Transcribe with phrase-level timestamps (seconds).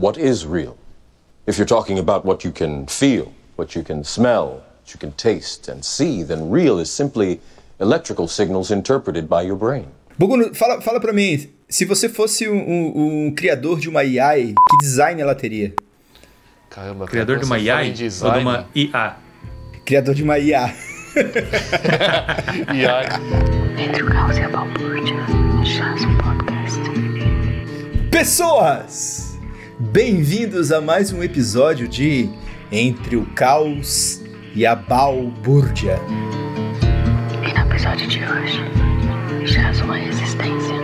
[0.00, 0.76] what is real.
[1.46, 5.12] If you're talking about what you can feel, what you can smell, what you can
[5.12, 7.40] taste and see, then real is simply
[7.80, 9.88] electrical signals interpreted by your brain.
[10.18, 14.54] Buguno, fala, fala pra mim, se você fosse um, um, um criador de uma AI,
[14.54, 15.74] que design ela teria?
[16.70, 19.16] Caramba, cara, Criador de uma AI em ou de uma IA?
[19.84, 20.74] Criador de uma IA.
[22.68, 22.84] Aí,
[23.82, 25.16] Entre o caos a balbúrdia,
[25.64, 26.80] chás podcast.
[28.10, 29.29] Pessoas!
[29.80, 32.28] Bem-vindos a mais um episódio de
[32.70, 34.20] Entre o Caos
[34.54, 35.98] e a Balbúrdia.
[37.32, 38.60] E no episódio de hoje,
[39.46, 40.74] chás uma resistência.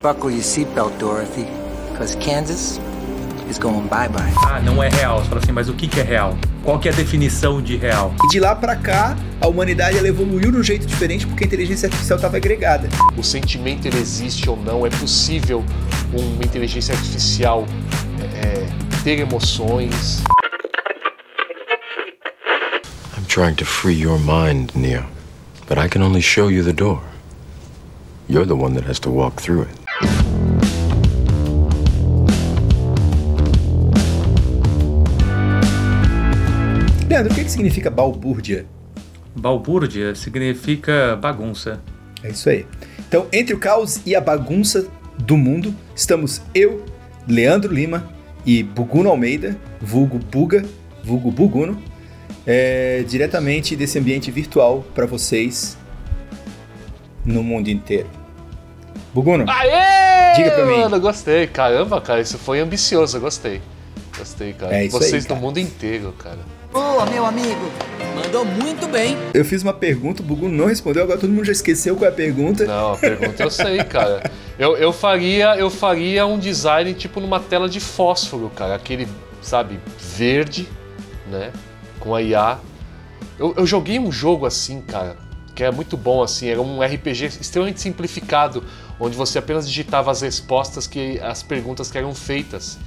[0.00, 1.46] Buckle your seatbelt, Dorothy,
[1.92, 2.80] because Kansas
[3.50, 4.32] is going bye-bye.
[4.46, 5.18] Ah, não é real.
[5.18, 6.38] Você fala assim, mas o que, que é real?
[6.62, 8.14] Qual que é a definição de real?
[8.24, 11.46] E de lá pra cá, a humanidade ela evoluiu de um jeito diferente porque a
[11.46, 12.88] inteligência artificial estava agregada.
[13.16, 14.86] o sentimento ele existe ou não?
[14.86, 15.64] É possível
[16.12, 17.66] uma inteligência artificial
[18.34, 18.66] é,
[19.02, 20.22] ter emoções?
[23.16, 25.04] I'm trying to free your mind, Neo.
[25.68, 27.00] But I can only show you the door.
[28.28, 30.29] You're the one that has to walk through it.
[37.20, 38.64] Leandro, o que, que significa balbúrdia?
[39.36, 41.78] Balbúrdia significa bagunça.
[42.22, 42.66] É isso aí.
[43.06, 46.82] Então, entre o caos e a bagunça do mundo, estamos eu,
[47.28, 48.08] Leandro Lima
[48.46, 50.64] e Buguno Almeida, vulgo Buga,
[51.04, 51.82] vulgo Buguno,
[52.46, 55.76] é, diretamente desse ambiente virtual para vocês
[57.22, 58.08] no mundo inteiro.
[59.12, 60.36] Buguno, Aê!
[60.36, 60.78] Diga pra mim.
[60.78, 61.46] Mano, gostei.
[61.48, 63.60] Caramba, cara, isso foi ambicioso, eu gostei.
[64.16, 64.74] Gostei, cara.
[64.74, 65.38] É isso aí, Vocês cara.
[65.38, 66.59] do mundo inteiro, cara.
[66.72, 67.68] Ô, meu amigo,
[68.14, 69.16] mandou muito bem.
[69.34, 72.12] eu fiz uma pergunta, o Buguno não respondeu, agora todo mundo já esqueceu qual é
[72.12, 72.64] a pergunta.
[72.64, 74.30] Não, a pergunta eu sei, cara.
[74.56, 78.76] Eu, eu, faria, eu faria um design tipo numa tela de fósforo, cara.
[78.76, 79.08] Aquele,
[79.42, 80.68] sabe, verde,
[81.28, 81.50] né?
[81.98, 82.58] Com a IA.
[83.36, 85.16] Eu, eu joguei um jogo assim, cara,
[85.56, 86.48] que era muito bom, assim.
[86.48, 88.62] Era um RPG extremamente simplificado,
[89.00, 92.78] onde você apenas digitava as respostas que as perguntas que eram feitas.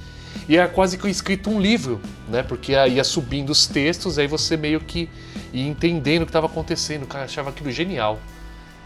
[0.48, 2.42] E era quase que escrito um livro, né?
[2.42, 5.08] Porque ia subindo os textos, aí você meio que
[5.52, 7.06] ia entendendo o que estava acontecendo.
[7.06, 8.18] Cara, eu achava aquilo genial.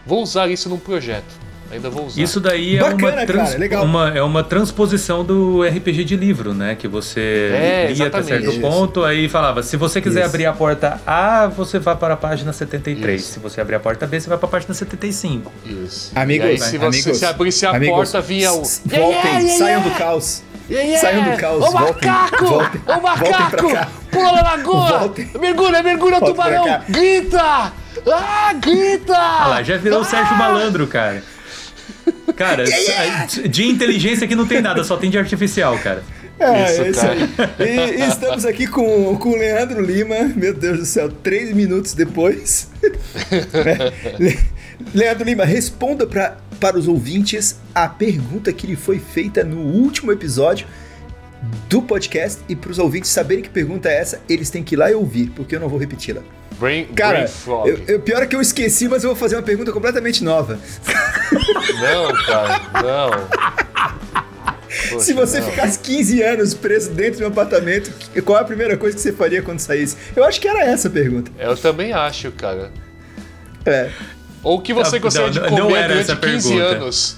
[0.05, 1.49] Vou usar isso num projeto.
[1.71, 2.19] Ainda vou usar.
[2.19, 3.85] Isso daí é, Bacana, uma, trans- cara, legal.
[3.85, 6.73] uma- é uma transposição do RPG de livro, né?
[6.73, 7.19] Que você
[7.53, 8.59] É, lia até certo Isso.
[8.59, 10.29] ponto, aí falava, se você quiser Isso.
[10.29, 13.21] abrir a porta A, você vai para a página 73.
[13.21, 13.33] Isso.
[13.33, 15.51] Se você abrir a porta B, você vai para a página 75.
[15.63, 16.11] Isso.
[16.15, 18.63] Amigos, e aí, se você amigos, se abrisse a amigos, porta, vinha o.
[18.63, 20.41] Voltem, saiam do caos.
[20.99, 22.45] Saiam do caos, Ô voltem, macaco!
[22.45, 23.49] voltem, Ô macaco!
[23.69, 23.87] pra cá.
[24.11, 24.99] Pula na lagoa!
[24.99, 25.29] Voltem.
[25.39, 26.81] Mergulha, mergulha, Voltem pra tubarão!
[26.89, 27.73] Grita!
[28.07, 29.15] Ah, grita!
[29.17, 31.23] Ah lá, já virou o Sérgio Malandro, cara.
[32.35, 32.63] Cara,
[33.49, 36.03] de inteligência aqui não tem nada, só tem de artificial, cara.
[36.39, 37.13] É, Isso, é isso cara.
[37.59, 37.67] aí.
[37.67, 41.93] E, e estamos aqui com, com o Leandro Lima, meu Deus do céu, três minutos
[41.93, 42.69] depois.
[42.81, 44.39] É, Le-
[44.95, 50.11] Leandro Lima, responda pra, para os ouvintes a pergunta que lhe foi feita no último
[50.11, 50.67] episódio
[51.69, 52.41] do podcast.
[52.49, 54.93] E para os ouvintes saberem que pergunta é essa, eles têm que ir lá e
[54.95, 56.21] ouvir, porque eu não vou repeti-la.
[56.59, 59.41] Brain, Cara, brain eu, eu- pior é que eu esqueci, mas eu vou fazer uma
[59.43, 60.59] pergunta completamente nova.
[61.81, 63.99] Não, cara, não.
[64.91, 65.49] Poxa, Se você não.
[65.49, 67.91] ficasse 15 anos preso dentro de um apartamento,
[68.23, 69.95] qual é a primeira coisa que você faria quando saísse?
[70.15, 71.31] Eu acho que era essa a pergunta.
[71.39, 72.71] Eu também acho, cara.
[73.65, 73.89] É.
[74.43, 76.75] Ou o que você Não, gostaria não, de não comer era durante essa 15 pergunta.
[76.77, 77.17] anos?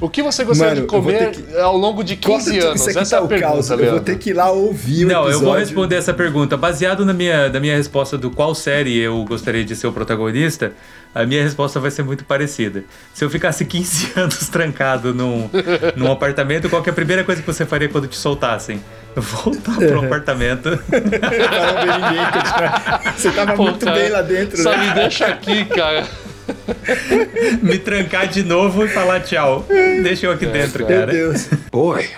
[0.00, 2.80] O que você gostaria Mano, de eu comer que- ao longo de 15 Corta anos?
[2.80, 3.70] Isso aqui Essa é tá a o pergunta, caos.
[3.70, 5.46] Eu vou ter que ir lá ouvir o Não, eu episódio.
[5.46, 6.56] vou responder essa pergunta.
[6.56, 10.72] Baseado na minha, na minha resposta do qual série eu gostaria de ser o protagonista,
[11.14, 12.82] a minha resposta vai ser muito parecida.
[13.14, 15.48] Se eu ficasse 15 anos trancado num,
[15.94, 18.82] num apartamento, qual que é a primeira coisa que você faria quando te soltassem?
[19.14, 20.68] Voltar pro apartamento.
[20.70, 23.12] Não ver ninguém.
[23.16, 24.60] Você tava Pô, muito cara, bem lá dentro.
[24.60, 24.88] Só né?
[24.88, 26.08] me deixa aqui, cara.
[27.62, 29.66] me trancar de novo e falar tchau.
[30.02, 31.12] Deixa eu aqui dentro, Meu cara.
[31.12, 31.48] Deus.
[31.70, 32.08] Boy,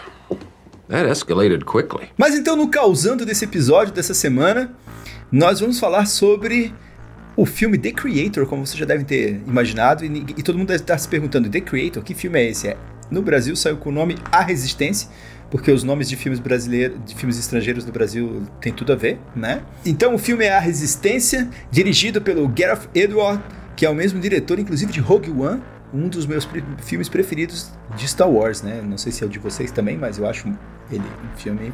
[0.88, 2.08] that escalated quickly.
[2.16, 4.72] Mas então, no causando desse episódio, dessa semana,
[5.30, 6.74] nós vamos falar sobre
[7.36, 10.06] o filme The Creator, como vocês já devem ter imaginado, e,
[10.36, 12.68] e todo mundo deve estar se perguntando: The Creator, que filme é esse?
[12.68, 12.76] É,
[13.10, 15.08] no Brasil saiu com o nome A Resistência,
[15.50, 19.18] porque os nomes de filmes brasileiros, de filmes estrangeiros do Brasil tem tudo a ver,
[19.34, 19.62] né?
[19.84, 23.42] Então o filme é A Resistência, dirigido pelo Gareth Edward,
[23.76, 25.62] que é o mesmo diretor, inclusive, de Rogue One,
[25.92, 28.80] um dos meus pre- filmes preferidos de Star Wars, né?
[28.84, 30.48] Não sei se é o de vocês também, mas eu acho
[30.90, 31.72] ele um filme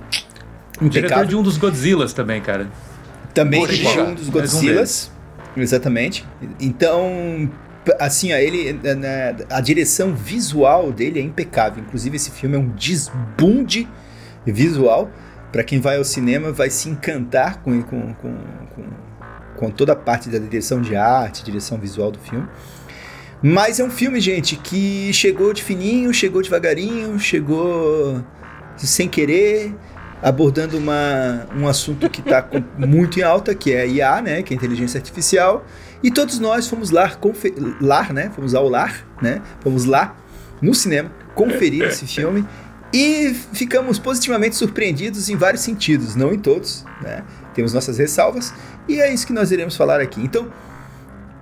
[0.81, 1.26] Diretor impecável.
[1.26, 2.69] de um dos Godzillas também, cara.
[3.35, 5.11] Também dirigiu um dos mais um Godzillas.
[5.56, 6.26] Exatamente.
[6.58, 7.50] Então,
[7.99, 11.82] assim, ó, ele, na- a direção visual dele é impecável.
[11.82, 13.88] Inclusive, esse filme é um desbunde
[14.47, 15.11] visual.
[15.52, 18.37] Pra quem vai ao cinema, vai se encantar com, com, com,
[18.75, 18.85] com,
[19.61, 22.49] com toda a parte da direção de arte, direção visual do filme.
[23.43, 28.25] Mas é um filme, gente, que chegou de fininho, chegou devagarinho, chegou
[28.77, 29.75] sem querer,
[30.23, 32.47] abordando uma, um assunto que está
[32.79, 35.65] muito em alta, que é a IA, né, que é a inteligência artificial.
[36.03, 37.11] E todos nós fomos lá,
[37.81, 40.17] lá né, fomos ao lar, né, fomos lá
[40.61, 42.47] no cinema conferir esse filme
[42.93, 47.25] e ficamos positivamente surpreendidos em vários sentidos, não em todos, né?
[47.55, 48.55] Temos nossas ressalvas
[48.88, 50.20] e é isso que nós iremos falar aqui.
[50.20, 50.50] Então,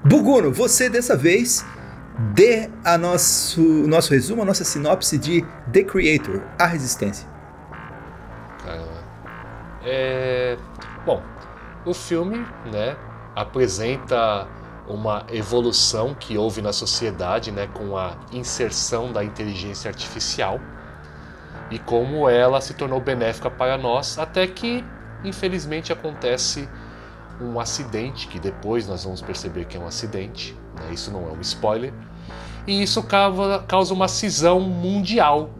[0.04, 1.64] Buguno, você dessa vez
[2.34, 7.28] dê a nosso, nosso resumo, a nossa sinopse de The Creator, A Resistência.
[8.64, 9.04] Caramba.
[9.84, 10.56] É...
[11.04, 11.22] Bom,
[11.84, 12.96] o filme, né,
[13.34, 14.48] apresenta
[14.88, 20.58] uma evolução que houve na sociedade, né, com a inserção da inteligência artificial
[21.70, 24.82] e como ela se tornou benéfica para nós, até que,
[25.24, 26.68] infelizmente, acontece
[27.40, 31.32] um acidente, que depois nós vamos perceber que é um acidente, né, isso não é
[31.32, 31.92] um spoiler,
[32.66, 35.50] e isso causa, uma cisão mundial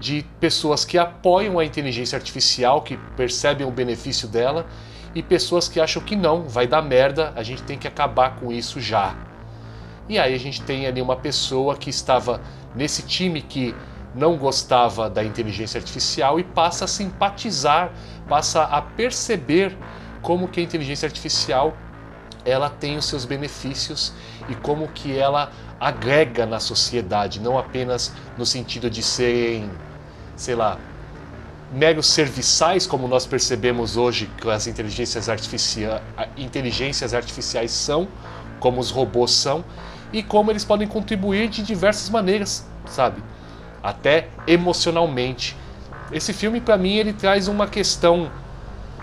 [0.00, 4.66] de pessoas que apoiam a inteligência artificial, que percebem o benefício dela,
[5.14, 8.52] e pessoas que acham que não, vai dar merda, a gente tem que acabar com
[8.52, 9.14] isso já.
[10.08, 12.40] E aí a gente tem ali uma pessoa que estava
[12.74, 13.74] nesse time que
[14.14, 17.92] não gostava da inteligência artificial e passa a simpatizar,
[18.28, 19.76] passa a perceber
[20.22, 21.76] como que a inteligência artificial
[22.44, 24.12] ela tem os seus benefícios
[24.48, 25.50] e como que ela
[25.80, 29.70] agrega na sociedade, não apenas no sentido de serem,
[30.36, 30.78] sei lá,
[31.72, 36.02] meros serviçais, como nós percebemos hoje que as inteligências, artificia
[36.36, 38.06] inteligências artificiais são,
[38.60, 39.64] como os robôs são,
[40.12, 43.22] e como eles podem contribuir de diversas maneiras, sabe?
[43.84, 45.54] Até emocionalmente.
[46.10, 48.32] Esse filme, para mim, ele traz uma questão,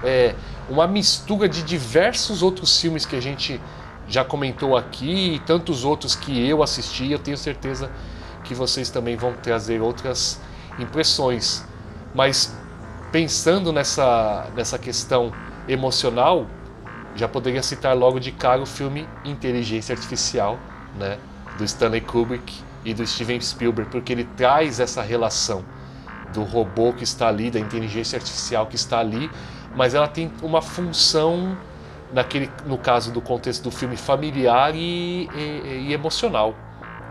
[0.03, 0.33] é,
[0.67, 3.61] uma mistura de diversos outros filmes que a gente
[4.07, 7.11] já comentou aqui e tantos outros que eu assisti.
[7.11, 7.91] Eu tenho certeza
[8.43, 10.41] que vocês também vão trazer outras
[10.79, 11.63] impressões.
[12.15, 12.51] Mas
[13.11, 15.31] pensando nessa, nessa questão
[15.67, 16.47] emocional,
[17.15, 20.57] já poderia citar logo de cara o filme Inteligência Artificial,
[20.97, 21.19] né,
[21.59, 25.63] do Stanley Kubrick e do Steven Spielberg, porque ele traz essa relação
[26.33, 29.29] do robô que está ali, da inteligência artificial que está ali,
[29.75, 31.57] mas ela tem uma função
[32.13, 36.55] naquele, no caso do contexto do filme familiar e, e, e emocional.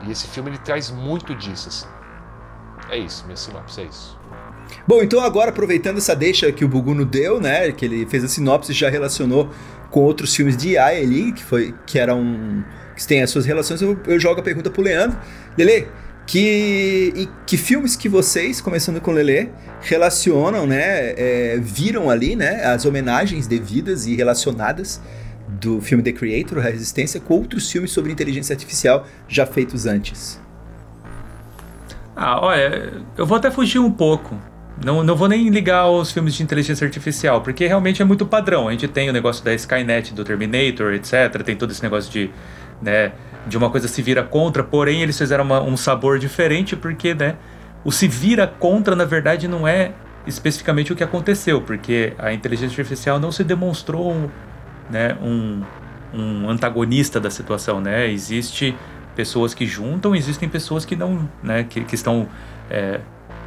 [0.07, 1.69] E esse filme ele traz muito disso.
[1.69, 1.87] assim.
[2.91, 4.19] É isso, minha sinopse é isso.
[4.87, 8.29] Bom, então agora aproveitando essa deixa que o Buguno deu, né, que ele fez a
[8.29, 9.51] sinopse já relacionou
[9.91, 12.63] com outros filmes de AI ali, que foi que era um
[13.01, 15.19] que tem as suas relações, eu, eu jogo a pergunta pro Leandro.
[15.57, 15.89] Lele,
[16.27, 19.51] que que filmes que vocês, começando com Lele,
[19.81, 25.01] relacionam, né, é, viram ali, né, as homenagens devidas e relacionadas
[25.49, 30.41] do filme The Creator, A Resistência, com outros filmes sobre inteligência artificial já feitos antes?
[32.15, 34.39] Ah, olha, eu vou até fugir um pouco.
[34.85, 38.69] Não, não vou nem ligar aos filmes de inteligência artificial, porque realmente é muito padrão.
[38.69, 41.43] A gente tem o negócio da Skynet, do Terminator, etc.
[41.45, 42.31] Tem todo esse negócio de,
[42.81, 43.13] né,
[43.47, 47.37] de uma coisa se vira contra, porém eles fizeram uma- um sabor diferente, porque, né,
[47.85, 49.93] o se vira contra, na verdade, não é
[50.27, 54.29] especificamente o que aconteceu, porque a inteligência artificial não se demonstrou um,
[54.91, 55.63] né, um,
[56.13, 58.11] um antagonista da situação, né?
[58.11, 58.77] Existe
[59.17, 62.29] pessoas que juntam, existem pessoas que não, né, que, que estão
[62.71, 63.01] é,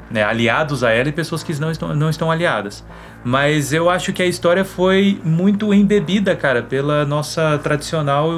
[0.09, 2.83] né, aliados a ela e pessoas que não estão, não estão aliadas.
[3.23, 8.31] Mas eu acho que a história foi muito embebida, cara, pela nossa tradicional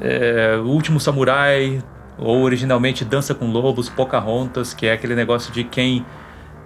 [0.00, 1.82] é, O Último Samurai,
[2.18, 6.04] ou originalmente Dança com Lobos, Pocahontas, que é aquele negócio de quem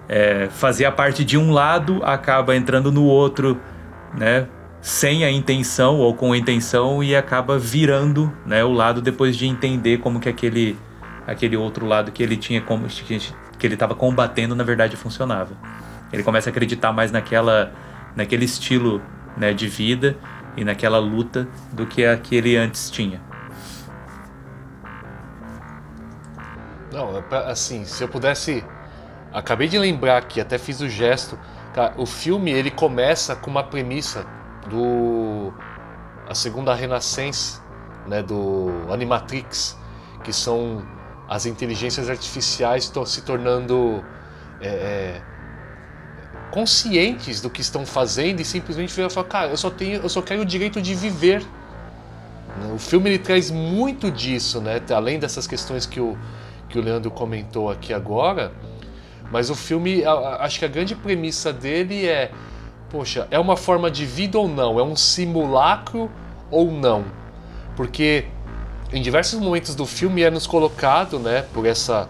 [0.09, 3.61] é, fazia parte de um lado acaba entrando no outro,
[4.17, 4.47] né?
[4.81, 9.45] Sem a intenção ou com a intenção e acaba virando, né, o lado depois de
[9.47, 10.79] entender como que aquele
[11.27, 15.51] aquele outro lado que ele tinha como que ele estava combatendo na verdade funcionava.
[16.13, 17.73] Ele começa a acreditar mais naquela
[18.15, 19.03] naquele estilo,
[19.37, 20.17] né, de vida
[20.59, 23.23] e naquela luta do que a que ele antes tinha.
[26.93, 28.65] Não, é assim, se eu pudesse.
[29.33, 31.39] Acabei de lembrar aqui, até fiz o gesto.
[31.75, 34.27] Cara, o filme ele começa com uma premissa
[34.69, 35.53] do.
[36.29, 37.63] A segunda Renascença,
[38.07, 39.79] né, do Animatrix,
[40.25, 40.85] que são
[41.29, 44.05] as inteligências artificiais estão se tornando
[44.61, 45.23] é, é,
[46.51, 50.23] conscientes do que estão fazendo e simplesmente viram e cara, eu só tenho, eu só
[50.23, 51.43] quero o direito de viver,
[52.59, 52.73] Né?
[52.75, 54.81] O filme ele traz muito disso, né?
[54.95, 56.17] Além dessas questões que o,
[56.69, 58.53] que o Leandro comentou aqui agora.
[59.31, 60.03] Mas o filme,
[60.41, 62.31] acho que a grande premissa dele é:
[62.91, 64.79] poxa, é uma forma de vida ou não?
[64.79, 66.11] É um simulacro
[66.51, 67.05] ou não?
[67.77, 68.25] Porque
[68.93, 72.09] em diversos momentos do filme é nos colocado, né, por essa,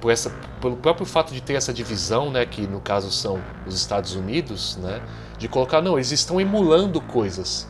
[0.00, 0.30] por essa,
[0.60, 4.76] pelo próprio fato de ter essa divisão, né, que no caso são os Estados Unidos,
[4.76, 5.00] né,
[5.38, 7.68] de colocar não, eles estão emulando coisas.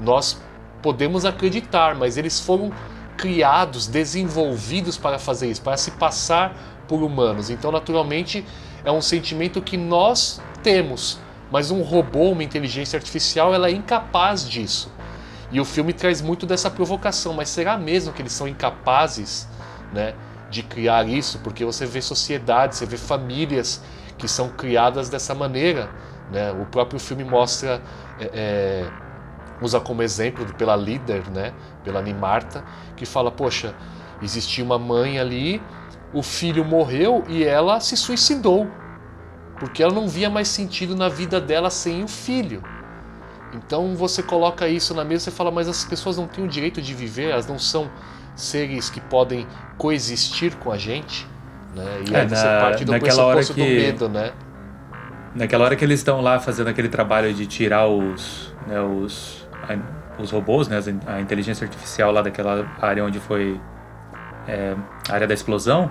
[0.00, 0.40] Nós
[0.82, 2.72] podemos acreditar, mas eles foram
[3.16, 6.54] criados, desenvolvidos para fazer isso, para se passar
[6.86, 7.50] por humanos.
[7.50, 8.44] Então, naturalmente,
[8.84, 11.18] é um sentimento que nós temos,
[11.50, 14.92] mas um robô, uma inteligência artificial, ela é incapaz disso.
[15.50, 19.48] E o filme traz muito dessa provocação, mas será mesmo que eles são incapazes,
[19.92, 20.14] né,
[20.50, 21.38] de criar isso?
[21.40, 23.82] Porque você vê sociedades, você vê famílias
[24.18, 25.90] que são criadas dessa maneira,
[26.30, 26.52] né?
[26.52, 27.82] O próprio filme mostra
[28.18, 28.90] é, é,
[29.60, 31.52] usa como exemplo pela líder, né,
[31.84, 32.64] pela Nimarta,
[32.96, 33.74] que fala, poxa,
[34.20, 35.62] existia uma mãe ali
[36.12, 38.66] o filho morreu e ela se suicidou,
[39.58, 42.62] porque ela não via mais sentido na vida dela sem o filho.
[43.52, 46.80] Então você coloca isso na mesa e fala, mas as pessoas não têm o direito
[46.80, 47.90] de viver, elas não são
[48.36, 51.26] seres que podem coexistir com a gente,
[51.74, 52.02] né?
[52.08, 54.32] E é, aí você na, parte do pressuposto que, do medo, né?
[55.34, 59.46] Naquela hora que eles estão lá fazendo aquele trabalho de tirar os, né, os,
[60.18, 63.60] os robôs, né, a inteligência artificial lá daquela área onde foi
[64.46, 64.74] é,
[65.08, 65.90] a área da explosão,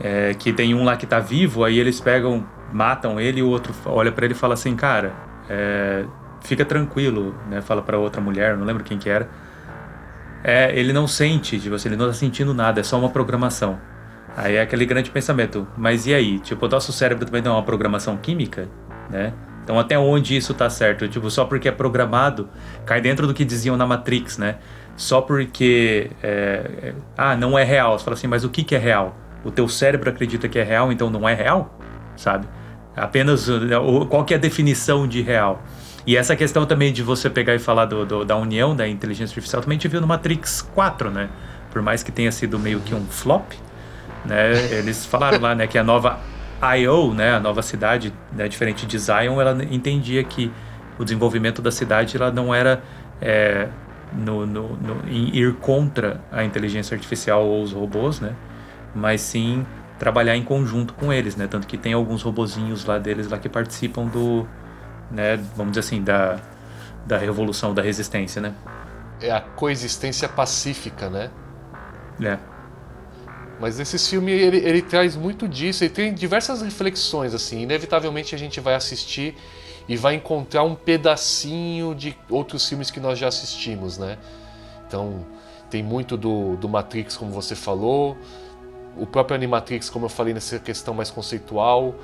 [0.00, 3.48] é, que tem um lá que tá vivo, aí eles pegam, matam ele e o
[3.48, 5.12] outro olha para ele e fala assim, cara,
[5.48, 6.04] é,
[6.40, 7.60] fica tranquilo, né?
[7.60, 9.28] Fala para outra mulher, não lembro quem que era.
[10.44, 13.78] É, ele não sente, tipo assim, ele não tá sentindo nada, é só uma programação.
[14.36, 16.38] Aí é aquele grande pensamento, mas e aí?
[16.38, 18.68] Tipo, o nosso cérebro também não é uma programação química,
[19.10, 19.32] né?
[19.62, 21.06] Então até onde isso tá certo?
[21.06, 22.48] Tipo, só porque é programado,
[22.84, 24.56] cai dentro do que diziam na Matrix, né?
[24.96, 27.98] Só porque, é, é, ah, não é real.
[27.98, 29.16] Você fala assim, mas o que, que é real?
[29.44, 31.78] o teu cérebro acredita que é real, então não é real,
[32.16, 32.46] sabe?
[32.94, 33.48] Apenas
[34.08, 35.62] qual que é a definição de real?
[36.06, 39.32] E essa questão também de você pegar e falar do, do, da união da inteligência
[39.32, 41.28] artificial também a gente viu no Matrix 4, né?
[41.70, 43.52] Por mais que tenha sido meio que um flop,
[44.24, 44.52] né?
[44.72, 46.20] Eles falaram lá, né, que a nova
[46.60, 50.52] I.O., né, a nova cidade, né, diferente de Zion, ela entendia que
[50.98, 52.82] o desenvolvimento da cidade ela não era
[53.20, 53.68] é,
[54.12, 58.34] no, no, no, em ir contra a inteligência artificial ou os robôs, né?
[58.94, 59.64] mas sim
[59.98, 61.46] trabalhar em conjunto com eles, né?
[61.46, 64.46] Tanto que tem alguns robozinhos lá deles lá que participam do,
[65.12, 66.40] né, vamos dizer assim, da,
[67.06, 68.54] da revolução, da resistência, né?
[69.20, 71.30] É a coexistência pacífica, né?
[72.20, 72.38] É.
[73.60, 77.62] Mas esse filme ele, ele traz muito disso, ele tem diversas reflexões assim.
[77.62, 79.36] Inevitavelmente a gente vai assistir
[79.88, 84.18] e vai encontrar um pedacinho de outros filmes que nós já assistimos, né?
[84.86, 85.24] Então
[85.70, 88.16] tem muito do, do Matrix, como você falou,
[88.96, 91.94] o próprio Animatrix, como eu falei nessa questão mais conceitual,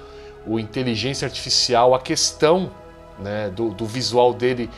[0.47, 2.71] o inteligência artificial, a questão
[3.19, 4.71] né, do, do, visual dele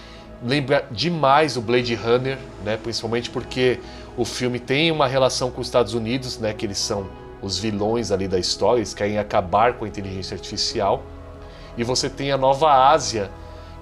[0.44, 3.78] lembra demais o Blade Runner, né, principalmente porque
[4.16, 7.06] o filme tem uma relação com os Estados Unidos, né, que eles são
[7.42, 11.02] os vilões ali da história, eles querem acabar com a inteligência artificial.
[11.76, 13.30] E você tem a Nova Ásia,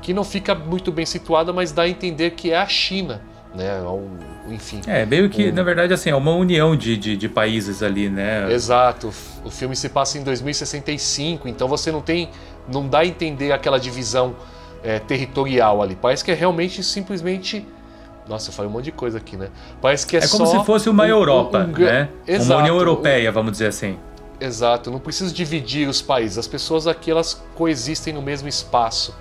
[0.02, 3.20] que não fica muito bem situada, mas dá a entender que é a China
[3.54, 3.80] né?
[3.82, 4.80] Um, enfim.
[4.86, 5.52] É, meio que, um...
[5.52, 8.50] na verdade, assim, é uma união de, de, de, países ali, né?
[8.52, 9.12] Exato.
[9.44, 12.30] O filme se passa em 2065, então você não tem.
[12.72, 14.36] Não dá a entender aquela divisão
[14.82, 15.96] é, territorial ali.
[15.96, 17.66] Parece que é realmente simplesmente.
[18.28, 19.48] Nossa, eu falei um monte de coisa aqui, né?
[19.80, 22.10] Parece que é, é como se fosse uma um, Europa, um, né?
[22.26, 22.52] Exato.
[22.52, 23.98] Uma União Europeia, vamos dizer assim.
[24.40, 26.38] Exato, não precisa dividir os países.
[26.38, 29.14] As pessoas aqui elas coexistem no mesmo espaço.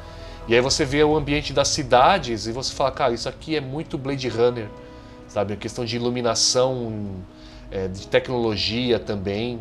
[0.47, 3.61] E aí você vê o ambiente das cidades e você fala, cara, isso aqui é
[3.61, 4.67] muito Blade Runner,
[5.27, 5.53] sabe?
[5.53, 7.15] A questão de iluminação,
[7.71, 9.59] é, de tecnologia também.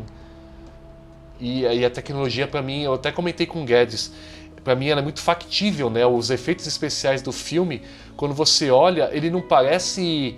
[1.39, 4.11] E aí a tecnologia para mim, eu até comentei com o Guedes,
[4.63, 6.05] para mim ela é muito factível, né?
[6.05, 7.81] Os efeitos especiais do filme,
[8.15, 10.35] quando você olha, ele não parece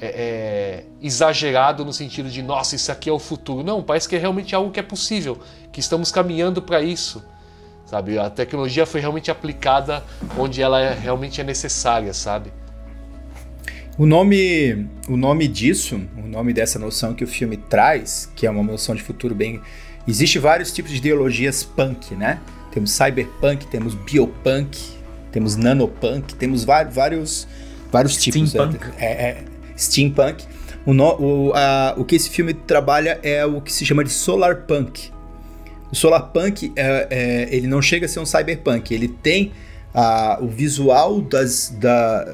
[0.00, 3.62] é, é, exagerado no sentido de, nossa, isso aqui é o futuro.
[3.62, 5.38] Não, parece que é realmente algo que é possível,
[5.72, 7.22] que estamos caminhando para isso
[7.88, 8.18] sabe?
[8.18, 10.04] A tecnologia foi realmente aplicada
[10.36, 12.52] onde ela é, realmente é necessária, sabe?
[13.96, 18.50] O nome, o nome disso, o nome dessa noção que o filme traz, que é
[18.50, 19.60] uma noção de futuro bem,
[20.08, 22.40] existe vários tipos de ideologias punk, né?
[22.72, 24.78] Temos cyberpunk, temos biopunk,
[25.30, 27.46] temos nanopunk, temos vários
[27.90, 28.50] vários tipos.
[28.50, 28.84] Steampunk.
[28.98, 29.44] É, é,
[29.76, 30.44] steampunk.
[30.86, 34.10] O, no, o, a, o que esse filme trabalha é o que se chama de
[34.10, 35.10] solarpunk,
[35.90, 39.52] o Solarpunk, é, é, ele não chega a ser um cyberpunk, ele tem
[39.94, 42.30] a, o visual das, da,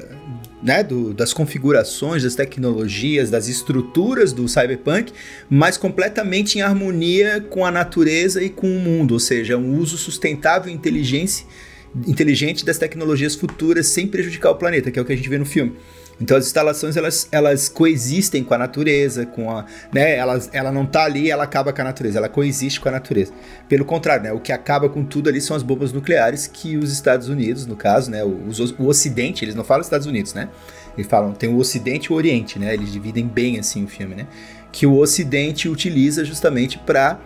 [0.65, 5.13] né, do, das configurações, das tecnologias, das estruturas do cyberpunk,
[5.47, 9.95] mas completamente em harmonia com a natureza e com o mundo, ou seja, um uso
[9.95, 15.15] sustentável e inteligente, das tecnologias futuras sem prejudicar o planeta, que é o que a
[15.15, 15.73] gente vê no filme.
[16.19, 20.85] Então as instalações elas, elas coexistem com a natureza, com a, né, elas, ela não
[20.85, 23.33] tá ali, ela acaba com a natureza, ela coexiste com a natureza.
[23.67, 26.91] Pelo contrário, né, o que acaba com tudo ali são as bombas nucleares que os
[26.91, 30.49] Estados Unidos, no caso, né, os, o Ocidente, eles não falam Estados Unidos, né?
[30.97, 32.73] Eles falam, tem o Ocidente e o Oriente, né?
[32.73, 34.27] Eles dividem bem assim o filme, né?
[34.71, 37.19] Que o Ocidente utiliza justamente para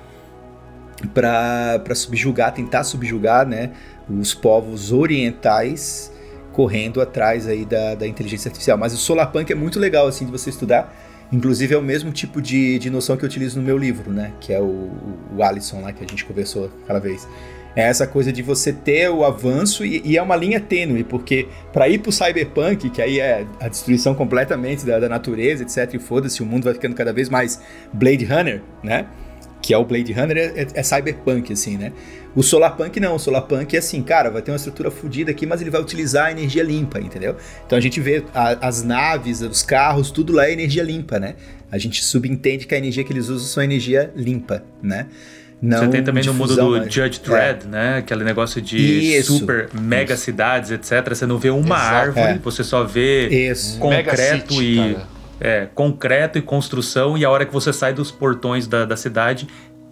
[1.14, 3.72] para subjugar, tentar subjugar, né,
[4.10, 6.12] os povos orientais
[6.60, 8.78] correndo atrás aí da, da inteligência artificial.
[8.78, 10.94] Mas o Solarpunk é muito legal, assim, de você estudar.
[11.32, 14.34] Inclusive é o mesmo tipo de, de noção que eu utilizo no meu livro, né?
[14.42, 14.90] Que é o,
[15.38, 17.26] o Alisson lá, que a gente conversou aquela vez.
[17.78, 21.48] É essa coisa de você ter o avanço e, e é uma linha tênue, porque
[21.72, 26.00] para ir pro cyberpunk, que aí é a destruição completamente da, da natureza, etc, e
[26.00, 27.62] foda-se, o mundo vai ficando cada vez mais
[27.94, 29.06] Blade Runner, né?
[29.62, 31.92] Que é o Blade Runner, é, é, é cyberpunk, assim, né?
[32.36, 35.62] O Solarpunk não, o Solarpunk é assim, cara, vai ter uma estrutura fodida aqui, mas
[35.62, 37.36] ele vai utilizar a energia limpa, entendeu?
[37.66, 41.36] Então a gente vê a, as naves, os carros, tudo lá é energia limpa, né?
[41.72, 45.08] A gente subentende que a energia que eles usam são energia limpa, né?
[45.62, 46.94] Não Você tem também no mundo do mas...
[46.94, 47.68] Judge Dredd, é.
[47.68, 47.98] né?
[47.98, 49.38] Aquele negócio de Isso.
[49.40, 50.24] super mega Isso.
[50.24, 51.10] cidades, etc.
[51.10, 51.96] Você não vê uma Exato.
[51.96, 52.38] árvore, é.
[52.38, 53.78] você só vê Isso.
[53.78, 54.98] concreto City, e.
[55.40, 59.48] É, concreto e construção, e a hora que você sai dos portões da, da cidade,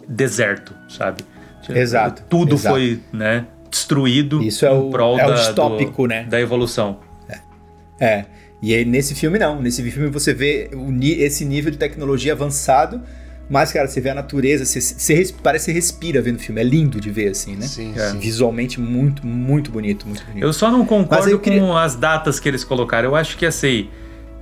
[0.08, 1.24] deserto, sabe?
[1.70, 2.24] Exato.
[2.30, 2.76] Tudo exato.
[2.76, 6.24] foi, né, destruído Isso é o, prol é da, o distópico, do, né?
[6.24, 7.00] da evolução.
[7.30, 8.06] É.
[8.06, 8.26] é.
[8.62, 9.62] E aí, nesse filme não.
[9.62, 13.02] Nesse filme você vê o, esse nível de tecnologia avançado,
[13.50, 16.60] mas, cara, você vê a natureza, você, você parece que você respira vendo o filme.
[16.60, 17.66] É lindo de ver, assim, né?
[17.66, 18.10] Sim, é.
[18.10, 18.20] sim.
[18.20, 20.44] Visualmente muito, muito bonito, muito bonito.
[20.44, 21.62] Eu só não concordo queria...
[21.62, 23.10] com as datas que eles colocaram.
[23.10, 23.90] Eu acho que, assim...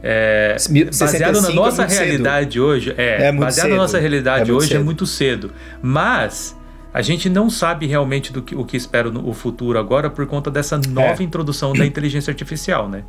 [0.08, 0.56] É,
[1.00, 2.64] baseado na nossa é realidade cedo.
[2.64, 3.76] hoje, é, é baseado cedo.
[3.76, 4.80] na nossa realidade é hoje cedo.
[4.80, 5.52] é muito cedo.
[5.82, 6.56] Mas
[6.94, 10.28] a gente não sabe realmente do que, o que espera no o futuro agora por
[10.28, 11.26] conta dessa nova é.
[11.26, 13.04] introdução da inteligência artificial, né?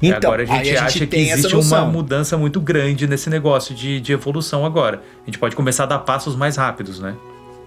[0.00, 3.74] Então, agora a gente, a gente acha que existe uma mudança muito grande nesse negócio
[3.74, 5.02] de, de evolução agora.
[5.22, 7.16] A gente pode começar a dar passos mais rápidos, né?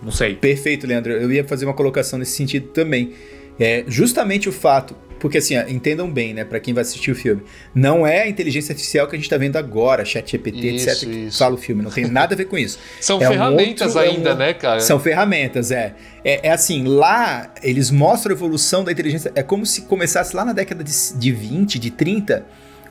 [0.02, 0.36] Não sei.
[0.36, 1.12] Perfeito, Leandro.
[1.12, 3.12] Eu ia fazer uma colocação nesse sentido também.
[3.60, 7.16] É justamente o fato porque assim, ó, entendam bem, né, para quem vai assistir o
[7.16, 7.42] filme.
[7.74, 11.10] Não é a inteligência artificial que a gente tá vendo agora, chat GPT, isso, etc,
[11.10, 11.84] que fala o filme.
[11.84, 12.80] Não tem nada a ver com isso.
[13.00, 14.80] São é ferramentas um outro, ainda, é um, né, cara?
[14.80, 15.96] São ferramentas, é.
[16.24, 16.48] é.
[16.48, 16.52] é.
[16.52, 19.32] assim, lá eles mostram a evolução da inteligência.
[19.36, 22.46] É como se começasse lá na década de, de 20, de 30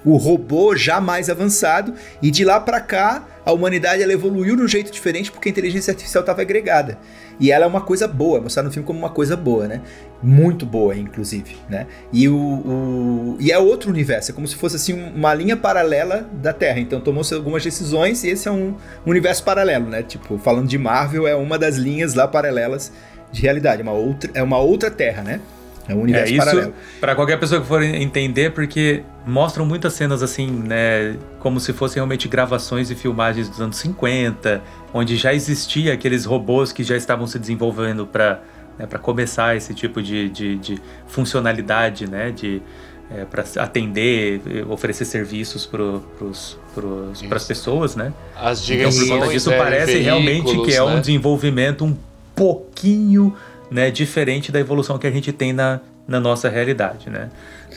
[0.04, 4.62] o robô já mais avançado e de lá para cá a humanidade ela evoluiu de
[4.62, 6.98] um jeito diferente porque a inteligência artificial estava agregada.
[7.40, 9.80] E ela é uma coisa boa, mostrada no filme como uma coisa boa, né?
[10.22, 11.86] Muito boa, inclusive, né?
[12.12, 16.28] E, o, o, e é outro universo, é como se fosse assim uma linha paralela
[16.30, 16.78] da Terra.
[16.78, 18.74] Então tomou-se algumas decisões e esse é um,
[19.06, 20.02] universo paralelo, né?
[20.02, 22.92] Tipo, falando de Marvel, é uma das linhas lá paralelas
[23.32, 25.40] de realidade, uma outra, é uma outra Terra, né?
[25.88, 26.74] É um universo é, isso, paralelo.
[27.00, 31.96] Para qualquer pessoa que for entender, porque mostram muitas cenas assim, né, como se fossem
[31.96, 34.60] realmente gravações e filmagens dos anos 50,
[34.92, 38.40] onde já existia aqueles robôs que já estavam se desenvolvendo para
[38.78, 42.62] né, para começar esse tipo de, de, de funcionalidade, né, de
[43.10, 48.12] é, para atender, oferecer serviços para as pessoas, né?
[48.36, 50.82] As direções, então, por conta disso, é, parece realmente que é né?
[50.82, 51.96] um desenvolvimento um
[52.34, 53.34] pouquinho
[53.70, 57.28] né, diferente da evolução que a gente tem na, na nossa realidade, né?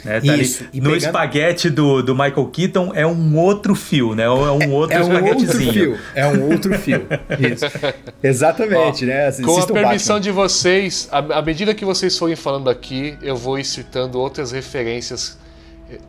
[0.06, 0.63] né tá Isso.
[0.63, 0.97] Ali, no pegando...
[0.97, 4.23] espaguete do, do Michael Keaton é um outro fio, né?
[4.23, 5.99] É um outro é, é um outro fio.
[6.15, 7.08] É um outro fio.
[7.39, 7.65] Isso.
[8.23, 9.27] Exatamente, Ó, né?
[9.27, 10.21] Assistam com a permissão Batman.
[10.21, 15.38] de vocês, à medida que vocês forem falando aqui, eu vou ir citando outras referências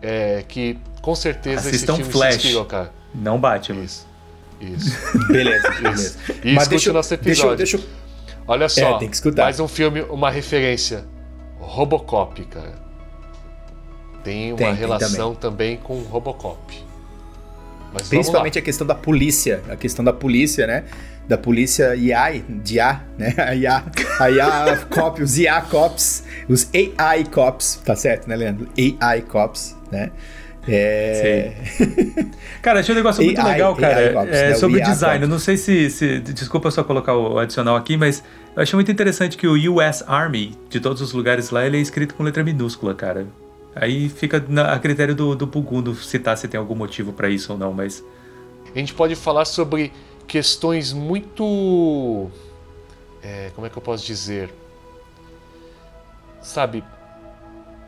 [0.01, 2.35] é, que com certeza Assistam esse filme Flash.
[2.35, 2.92] se inspirou, cara.
[3.14, 4.07] Não bate, Isso.
[4.61, 4.97] Isso.
[5.29, 6.16] beleza, beleza.
[6.45, 7.57] E Mas escute o nosso episódio.
[7.57, 7.88] Deixa, deixa,
[8.46, 9.44] Olha só, é, tem que escutar.
[9.44, 11.05] mais um filme, uma referência.
[11.59, 12.74] Robocop, cara.
[14.24, 15.76] Tem uma tem, relação tem também.
[15.76, 16.02] também.
[16.02, 16.92] com Robocop.
[17.92, 20.85] Mas Principalmente a questão da polícia, a questão da polícia, né?
[21.28, 22.76] Da polícia IA, de
[23.18, 23.35] né?
[23.38, 23.85] A IA,
[24.18, 28.66] a IA cop, os IA cops, os AI cops, tá certo, né, Leandro?
[28.76, 30.11] AI cops, né?
[30.68, 31.55] É...
[32.62, 34.55] cara, tinha um negócio muito AI, legal, cara, AI, é, né?
[34.55, 35.25] sobre o design.
[35.25, 38.22] Eu não sei se, se, Desculpa só colocar o adicional aqui, mas
[38.55, 41.81] eu achei muito interessante que o US Army, de todos os lugares lá, ele é
[41.81, 43.27] escrito com letra minúscula, cara.
[43.75, 47.53] Aí fica na, a critério do, do Pugundo citar se tem algum motivo para isso
[47.53, 48.05] ou não, mas.
[48.75, 49.92] A gente pode falar sobre
[50.29, 52.31] questões muito.
[53.22, 54.53] É, como é que eu posso dizer?
[56.40, 56.85] Sabe?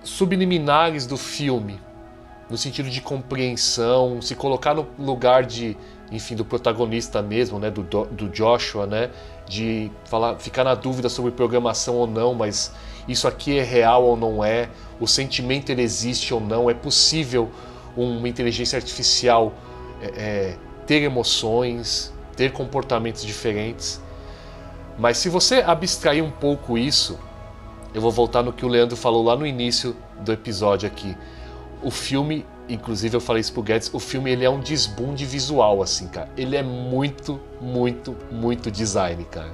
[0.03, 1.84] Subliminares do filme
[2.55, 5.77] no sentido de compreensão, se colocar no lugar de,
[6.13, 9.11] enfim, do protagonista mesmo, né, do, do Joshua, né,
[9.45, 12.71] de falar, ficar na dúvida sobre programação ou não, mas
[13.09, 14.69] isso aqui é real ou não é,
[15.01, 17.51] o sentimento ele existe ou não, é possível
[17.97, 19.53] uma inteligência artificial
[20.01, 24.01] é, é, ter emoções, ter comportamentos diferentes.
[24.97, 27.19] Mas se você abstrair um pouco isso,
[27.93, 31.17] eu vou voltar no que o Leandro falou lá no início do episódio aqui.
[31.85, 35.83] O filme, inclusive eu falei isso pro Guedes, o filme ele é um desbunde visual,
[35.83, 36.29] assim, cara.
[36.37, 39.53] Ele é muito, muito, muito design, cara.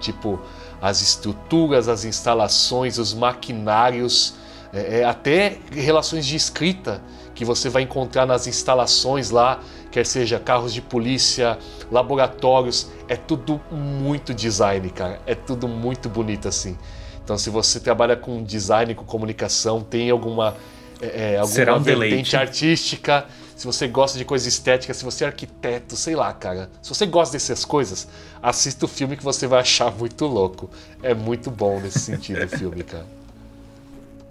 [0.00, 0.40] Tipo,
[0.80, 4.34] as estruturas, as instalações, os maquinários,
[4.72, 7.02] é, é, até relações de escrita
[7.34, 11.58] que você vai encontrar nas instalações lá, quer seja carros de polícia,
[11.90, 15.20] laboratórios, é tudo muito design, cara.
[15.26, 16.78] É tudo muito bonito assim.
[17.22, 20.54] Então, se você trabalha com design, com comunicação, tem alguma,
[21.00, 22.36] é, é alguma um vertente deleite.
[22.36, 26.68] artística, se você gosta de coisa estética, se você é arquiteto, sei lá, cara.
[26.82, 28.06] Se você gosta dessas coisas,
[28.42, 30.70] assista o filme que você vai achar muito louco.
[31.02, 33.06] É muito bom nesse sentido o filme, cara.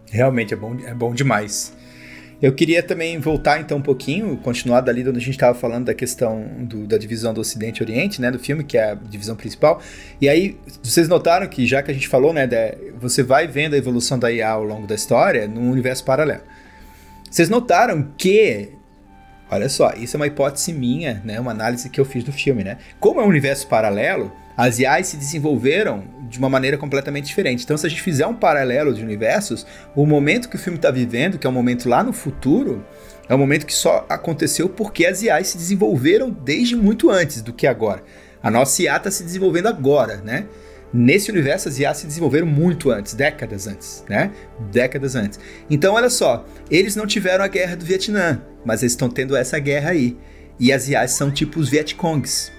[0.10, 1.74] Realmente é bom, é bom demais.
[2.42, 5.94] Eu queria também voltar então um pouquinho, continuar dali onde a gente estava falando da
[5.94, 9.36] questão do, da divisão do Ocidente e Oriente, né, do filme, que é a divisão
[9.36, 9.82] principal.
[10.20, 13.74] E aí, vocês notaram que já que a gente falou, né, da, você vai vendo
[13.74, 16.42] a evolução da IA ao longo da história num universo paralelo.
[17.36, 18.70] Vocês notaram que
[19.52, 21.38] Olha só, isso é uma hipótese minha, né?
[21.38, 22.78] Uma análise que eu fiz do filme, né?
[22.98, 27.66] Como é um universo paralelo, as IAs se desenvolveram de uma maneira completamente diferente.
[27.66, 30.90] Então, se a gente fizer um paralelo de universos, o momento que o filme está
[30.90, 32.86] vivendo, que é um momento lá no futuro,
[33.28, 37.52] é um momento que só aconteceu porque as IAs se desenvolveram desde muito antes do
[37.52, 38.02] que agora.
[38.42, 40.46] A nossa IA está se desenvolvendo agora, né?
[40.98, 44.32] Nesse universo, as IAs se desenvolveram muito antes, décadas antes, né?
[44.72, 45.38] Décadas antes.
[45.70, 49.60] Então, olha só, eles não tiveram a guerra do Vietnã, mas eles estão tendo essa
[49.60, 50.16] guerra aí.
[50.58, 52.50] E as IAs são tipo os Vietcongs,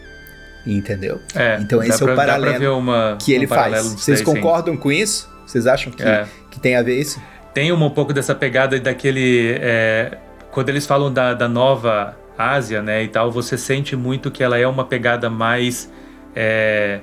[0.67, 1.19] entendeu?
[1.35, 3.87] É, então, esse é pra, o paralelo uma, que ele um faz.
[3.95, 4.81] Vocês concordam sim.
[4.81, 5.35] com isso?
[5.47, 6.27] Vocês acham que, é.
[6.51, 7.19] que tem a ver isso?
[7.55, 9.57] Tem um pouco dessa pegada daquele.
[9.63, 10.19] É,
[10.51, 14.59] quando eles falam da, da nova Ásia, né, e tal, você sente muito que ela
[14.59, 15.91] é uma pegada mais.
[16.35, 17.01] É,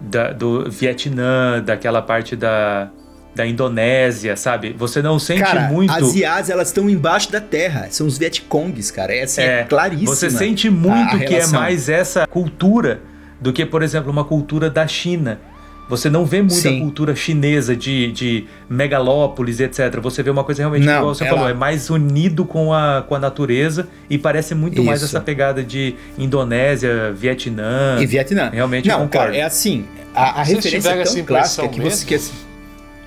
[0.00, 2.90] da, do Vietnã, daquela parte da,
[3.34, 4.74] da Indonésia, sabe?
[4.76, 5.92] Você não sente cara, muito.
[5.92, 7.88] As IAs, elas estão embaixo da terra.
[7.90, 9.14] São os Vietcongs, cara.
[9.14, 10.14] Essa é, é claríssima.
[10.14, 13.00] Você sente muito a, a que é mais essa cultura
[13.40, 15.40] do que, por exemplo, uma cultura da China.
[15.88, 16.80] Você não vê muita Sim.
[16.80, 19.98] cultura chinesa de, de megalópolis, etc.
[20.02, 23.02] Você vê uma coisa realmente, Não, igual você ela- falou, é mais unido com a,
[23.08, 25.16] com a natureza e parece muito mais Isso.
[25.16, 27.96] essa pegada de Indonésia, Vietnã.
[28.00, 28.50] E Vietnã.
[28.52, 29.84] Realmente não, cara, é assim.
[30.14, 32.06] A, a Vocês referência é essa tão clássica que você mesmo?
[32.06, 32.32] que assim-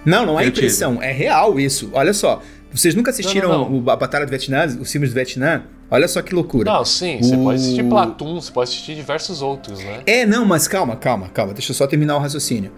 [0.06, 1.90] Não, não é Eu impressão, é real isso.
[1.94, 2.42] Olha só.
[2.74, 3.84] Vocês nunca assistiram Não, não, não.
[3.86, 5.64] o- a Batalha do Vietnã, os filmes do Vietnã?
[5.92, 6.72] Olha só que loucura.
[6.72, 10.00] Não, sim, você O- pode assistir Platum, você pode assistir diversos outros, né?
[10.06, 11.54] É, não, mas calma, calma, calma.
[11.54, 12.72] Deixa eu só terminar o raciocínio.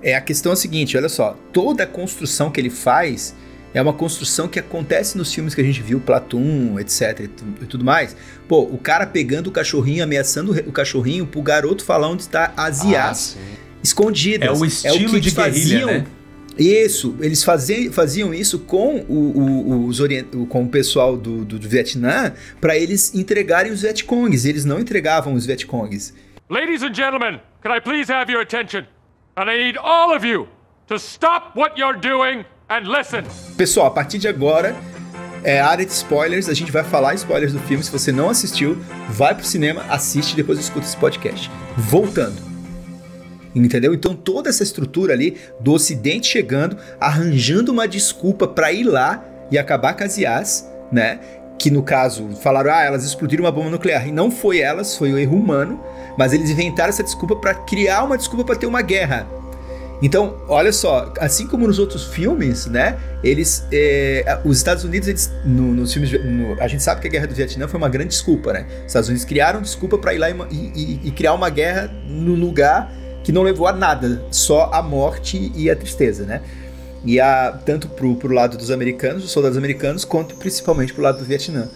[0.00, 1.36] É a questão é a seguinte, olha só.
[1.52, 3.34] Toda a construção que ele faz
[3.74, 7.44] é uma construção que acontece nos filmes que a gente viu, Platum, etc e, tu-
[7.62, 8.14] e tudo mais.
[8.46, 12.52] Pô, o cara pegando o cachorrinho, ameaçando o o cachorrinho pro garoto falar onde está
[12.56, 13.38] as Ah, IAs sim.
[13.82, 14.48] escondidas.
[14.48, 15.86] É o estilo que de guerrilha, faziam.
[15.88, 16.04] né?
[16.58, 21.44] Isso, eles faziam, faziam isso com o, o- os orien- o- com o pessoal do,
[21.44, 24.44] do, do Vietnã para eles entregarem os Vietcongs.
[24.46, 26.12] Eles não entregavam os Vietcongs.
[26.50, 28.84] Ladies and gentlemen, can I please have your attention?
[29.36, 30.46] And I need all of you
[30.88, 33.22] to stop what you're doing and listen.
[33.56, 34.76] Pessoal, a partir de agora
[35.42, 36.50] é área de spoilers.
[36.50, 37.82] A gente vai falar spoilers do filme.
[37.82, 38.76] Se você não assistiu,
[39.08, 41.50] vai pro cinema, assiste e depois escuta esse podcast.
[41.78, 42.51] Voltando.
[43.54, 43.92] Entendeu?
[43.92, 49.58] Então toda essa estrutura ali do Ocidente chegando, arranjando uma desculpa para ir lá e
[49.58, 51.20] acabar com as IAs, né?
[51.58, 54.08] Que no caso falaram, ah, elas explodiram uma bomba nuclear.
[54.08, 55.78] E não foi elas, foi o erro humano.
[56.18, 59.26] Mas eles inventaram essa desculpa para criar uma desculpa para ter uma guerra.
[60.02, 62.98] Então, olha só, assim como nos outros filmes, né?
[63.22, 63.64] Eles.
[63.70, 66.10] é, os Estados Unidos, eles, no- nos filmes.
[66.12, 68.66] no- a gente sabe que a guerra do Vietnã foi uma grande desculpa, né?
[68.80, 72.34] Os Estados Unidos criaram desculpa para ir lá e- e- e criar uma guerra no
[72.34, 76.40] lugar que não levou a nada, só a morte e a tristeza, né?
[77.04, 81.18] E a, tanto pro, pro lado dos americanos, dos soldados americanos, quanto principalmente pro lado
[81.18, 81.68] do Vietnã.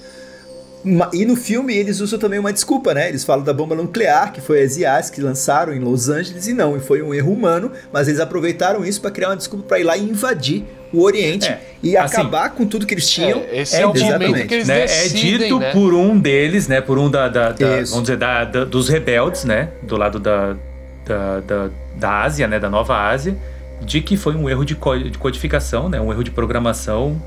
[0.85, 3.09] Ma- E no filme eles usam também uma desculpa, né?
[3.09, 6.53] Eles falam da bomba nuclear, que foi as IAs que lançaram em Los Angeles, e
[6.53, 9.81] não, e foi um erro humano, mas eles aproveitaram isso para criar uma desculpa para
[9.81, 13.41] ir lá e invadir o Oriente É, e assim, acabar com tudo que eles tinham.
[13.51, 14.29] É, esse é, o exatamente.
[14.31, 14.83] momento que eles né?
[14.83, 15.73] decidem, é dito né?
[15.73, 16.81] por um deles, né?
[16.81, 19.71] Por um da, da- da- vamos dizer, da- da- dos rebeldes, né?
[19.83, 20.55] Do lado da,
[21.07, 22.59] da, da, da Ásia, né?
[22.59, 23.37] Da Nova Ásia,
[23.83, 26.01] de que foi um erro de, co- de codificação, né?
[26.01, 27.21] Um erro de programação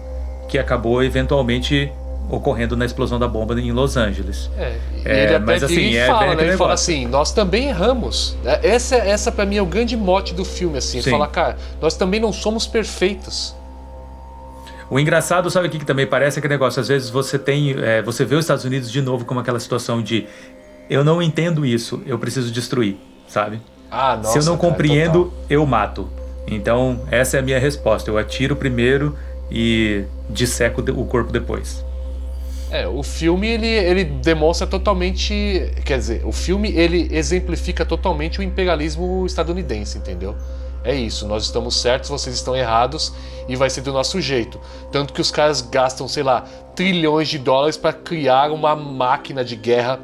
[0.48, 1.92] que acabou eventualmente
[2.32, 4.52] ocorrendo na explosão da bomba em Los Angeles.
[4.58, 6.48] É, É, ele até mas, assim, é fala, bem né?
[6.50, 8.38] Ele fala assim, nós também erramos.
[8.46, 10.98] É, Essa, essa para mim é o grande mote do filme, assim.
[10.98, 11.12] Ele Sim.
[11.12, 13.56] fala, cara, nós também não somos perfeitos.
[14.92, 16.80] O engraçado, sabe o que, que também parece aquele negócio?
[16.80, 20.02] Às vezes você tem, é, você vê os Estados Unidos de novo como aquela situação
[20.02, 20.26] de
[20.90, 22.98] eu não entendo isso, eu preciso destruir,
[23.30, 23.62] sabe?
[23.90, 25.40] Ah, nossa, Se eu não cara, compreendo, total.
[25.50, 26.10] eu mato.
[26.48, 28.10] Então essa é a minha resposta.
[28.10, 29.16] Eu atiro primeiro
[29.50, 31.84] e disseco o corpo depois.
[32.72, 38.44] É, o filme ele, ele demonstra totalmente, quer dizer, o filme ele exemplifica totalmente o
[38.44, 40.36] imperialismo estadunidense, entendeu?
[40.84, 43.12] É isso, nós estamos certos, vocês estão errados
[43.48, 44.60] e vai ser do nosso jeito.
[44.92, 46.42] Tanto que os caras gastam, sei lá,
[46.76, 50.00] trilhões de dólares para criar uma máquina de guerra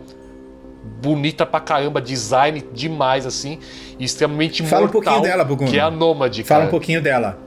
[1.02, 3.60] bonita pra caramba, design demais assim,
[4.00, 5.70] e extremamente Fala um mortal, pouquinho dela, Buguno.
[5.72, 6.68] que é a Nômade, Fala cara.
[6.68, 7.38] um pouquinho dela.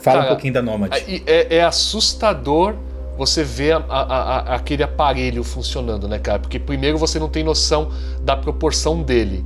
[0.00, 0.92] Fala um Cara, pouquinho da Nomad.
[1.08, 2.74] E É, é assustador
[3.18, 6.38] você ver a- a- a- aquele aparelho funcionando, né, cara?
[6.38, 7.90] Porque primeiro você não tem noção
[8.22, 9.44] da proporção dele.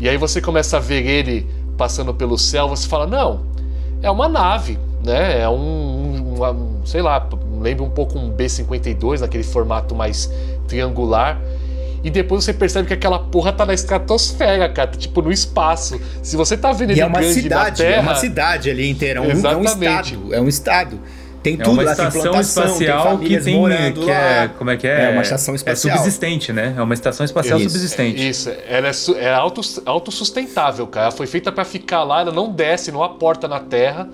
[0.00, 3.42] E aí você começa a ver ele passando pelo céu, você fala, não,
[4.02, 5.42] é uma nave, né?
[5.42, 7.28] É um, um- um- sei lá,
[7.60, 10.30] lembra um pouco um B-52, naquele formato mais
[10.66, 11.38] triangular.
[12.02, 16.00] E depois você percebe que aquela porra tá na estratosfera, cara, tá, tipo no espaço.
[16.22, 18.70] Se você tá vendo E ele é uma grande cidade, na Terra, é uma cidade
[18.70, 21.00] ali inteira, é um, é um estado, é um estado.
[21.42, 24.06] Tem É tudo uma lá, tem estação plantação, tem espacial que famílias tem morando que
[24.06, 24.12] lá.
[24.14, 25.04] é, como é que é?
[25.04, 25.94] É uma estação espacial.
[25.94, 26.74] É subsistente, né?
[26.76, 27.70] É uma estação espacial Isso.
[27.70, 28.28] subsistente.
[28.28, 31.06] Isso, ela é, su- é auto, autossustentável, cara.
[31.06, 34.08] Ela foi feita pra ficar lá, ela não desce, não aporta na terra,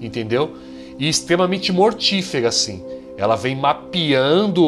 [0.00, 0.56] entendeu?
[0.98, 2.82] E extremamente mortífera, assim.
[3.22, 4.66] Ela vem mapeando o,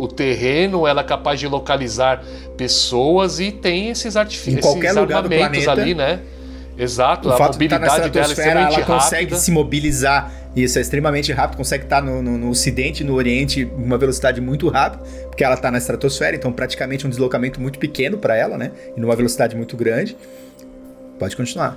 [0.00, 2.24] o- o terreno, ela é capaz de localizar
[2.56, 5.70] pessoas e tem esses, qualquer esses armamentos planeta.
[5.72, 6.20] ali, né?
[6.78, 9.36] Exato, O a fato de na mobilidade dela é estratosfera, extremamente ela consegue rápida.
[9.38, 10.32] se mobilizar.
[10.56, 14.68] Isso é extremamente rápido, consegue estar no, no, no Ocidente, no Oriente, uma velocidade muito
[14.70, 18.72] rápida, porque ela está na estratosfera, então praticamente um deslocamento muito pequeno para ela, né?
[18.96, 20.16] E numa velocidade muito grande.
[21.18, 21.76] Pode continuar.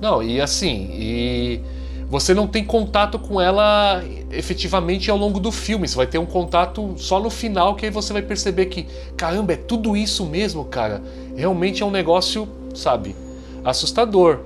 [0.00, 1.60] Não, e assim, e
[2.08, 5.88] você não tem contato com ela efetivamente ao longo do filme.
[5.88, 9.54] Você vai ter um contato só no final que aí você vai perceber que, caramba,
[9.54, 11.02] é tudo isso mesmo, cara.
[11.36, 13.16] Realmente é um negócio, sabe,
[13.64, 14.38] assustador.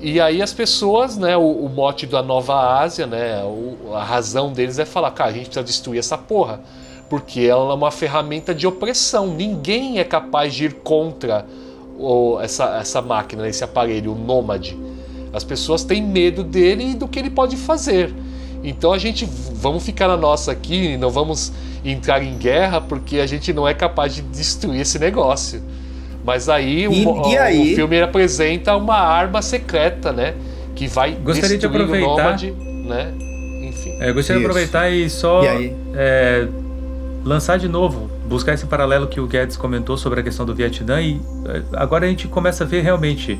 [0.00, 4.52] E aí as pessoas, né, o, o mote da Nova Ásia, né, o- a razão
[4.52, 6.60] deles é falar, cara, a gente precisa destruir essa porra,
[7.08, 9.26] porque ela é uma ferramenta de opressão.
[9.28, 11.46] Ninguém é capaz de ir contra
[11.98, 14.76] o- essa, essa máquina, esse aparelho, o Nômade.
[15.36, 18.10] As pessoas têm medo dele e do que ele pode fazer.
[18.64, 21.52] Então a gente vamos ficar na nossa aqui, e não vamos
[21.84, 25.60] entrar em guerra porque a gente não é capaz de destruir esse negócio.
[26.24, 27.72] Mas aí, o E- mo- e aí?
[27.72, 30.34] o filme apresenta uma arma secreta, né?
[30.74, 33.12] Que vai Gostaria de aproveitar- o Nômade, né?
[33.68, 33.90] Enfim.
[34.00, 34.50] É, eu gostaria de Isso.
[34.50, 35.76] aproveitar e só E aí?
[35.94, 36.48] é,
[37.24, 41.00] lançar de novo, buscar esse paralelo que o Guedes comentou sobre a questão do Vietnã
[41.00, 43.38] e é, agora a gente começa a ver realmente.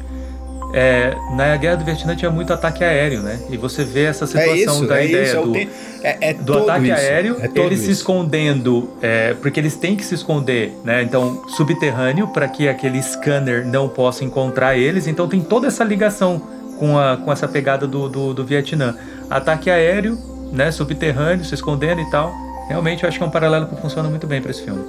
[0.79, 3.41] É, na guerra do Vietnã tinha muito ataque aéreo, né?
[3.49, 5.37] E você vê essa É situação isso, da é ideia isso.
[5.39, 5.69] É, do, te-
[6.03, 10.05] é, é do ataque isso, aéreo, é eles se escondendo, é, porque eles têm que
[10.05, 11.03] se esconder, né?
[11.03, 15.07] Então, subterrâneo, para que aquele scanner não possa encontrar eles.
[15.07, 16.43] Então, tem toda essa ligação
[16.79, 18.95] com, a, com essa pegada do, do, do Vietnã.
[19.31, 20.19] Ataque aéreo,
[20.53, 20.71] né?
[20.71, 22.35] Subterrâneo, se escondendo e tal.
[22.69, 24.85] Realmente, eu acho que é um paralelo que funciona muito bem para esse filme.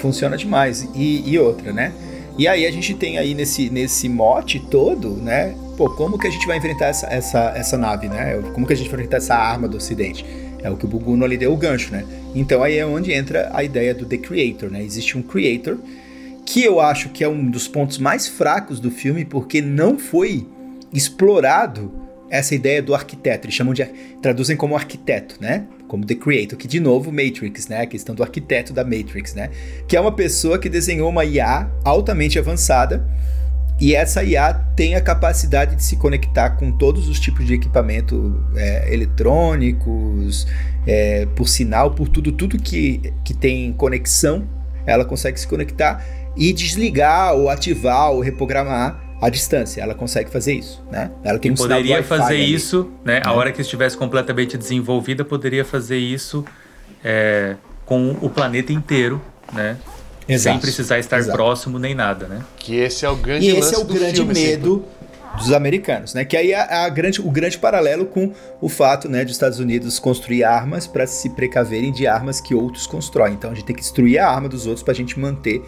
[0.00, 0.88] Funciona demais.
[0.94, 1.92] E, e outra, né?
[2.40, 5.54] E aí a gente tem aí nesse, nesse mote todo, né?
[5.76, 8.40] Pô, como que a gente vai enfrentar essa, essa, essa nave, né?
[8.54, 10.24] Como que a gente vai enfrentar essa arma do ocidente?
[10.62, 12.02] É o que o Buguno ali deu o gancho, né?
[12.34, 14.82] Então aí é onde entra a ideia do The Creator, né?
[14.82, 15.76] Existe um Creator
[16.46, 20.46] que eu acho que é um dos pontos mais fracos do filme porque não foi
[20.94, 21.92] explorado
[22.30, 23.44] essa ideia do arquiteto.
[23.44, 23.84] Eles chamam de
[24.22, 25.66] traduzem como arquiteto, né?
[25.90, 27.80] Como The Creator, que de novo Matrix, né?
[27.80, 29.50] A questão do arquiteto da Matrix, né?
[29.88, 33.04] Que é uma pessoa que desenhou uma IA altamente avançada
[33.80, 38.40] e essa IA tem a capacidade de se conectar com todos os tipos de equipamento
[38.54, 40.46] é, eletrônicos,
[40.86, 44.46] é, por sinal, por tudo, tudo que, que tem conexão,
[44.86, 49.82] ela consegue se conectar e desligar ou ativar ou reprogramar à distância.
[49.82, 51.10] Ela consegue fazer isso, né?
[51.22, 52.54] Ela tem E um sinal do poderia fazer ali.
[52.54, 53.20] isso, né?
[53.24, 53.34] A né?
[53.36, 56.44] hora que estivesse completamente desenvolvida, poderia fazer isso
[57.04, 59.20] é, com o planeta inteiro,
[59.52, 59.76] né?
[60.26, 61.36] Sem Exato, precisar estar exato.
[61.36, 62.42] próximo nem nada, né?
[62.56, 64.46] Que esse é o grande E lance esse é o grande filme, assim.
[64.46, 64.84] medo
[65.36, 66.24] dos americanos, né?
[66.24, 69.98] Que aí é a grande, o grande paralelo com o fato, né, dos Estados Unidos
[69.98, 73.34] construir armas para se precaverem de armas que outros constroem.
[73.34, 75.62] Então a gente tem que destruir a arma dos outros para a gente manter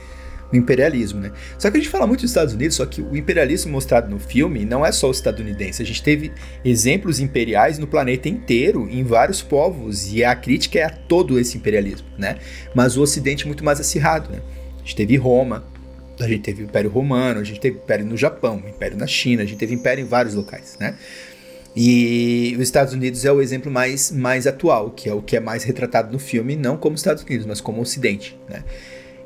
[0.52, 1.32] o imperialismo, né?
[1.58, 4.18] Só que a gente fala muito dos Estados Unidos, só que o imperialismo mostrado no
[4.18, 5.82] filme não é só o estadunidense.
[5.82, 6.32] A gente teve
[6.64, 11.56] exemplos imperiais no planeta inteiro, em vários povos, e a crítica é a todo esse
[11.56, 12.36] imperialismo, né?
[12.74, 14.40] Mas o Ocidente é muito mais acirrado, né?
[14.76, 15.64] A gente teve Roma,
[16.20, 19.42] a gente teve o Império Romano, a gente teve Império no Japão, Império na China,
[19.42, 20.94] a gente teve Império em vários locais, né?
[21.74, 25.40] E os Estados Unidos é o exemplo mais, mais atual, que é o que é
[25.40, 28.62] mais retratado no filme, não como Estados Unidos, mas como Ocidente, né?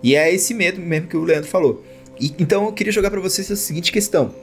[0.02, 1.84] E é esse medo mesmo que o Leandro falou.
[2.20, 4.34] E, então eu queria jogar para vocês a seguinte questão.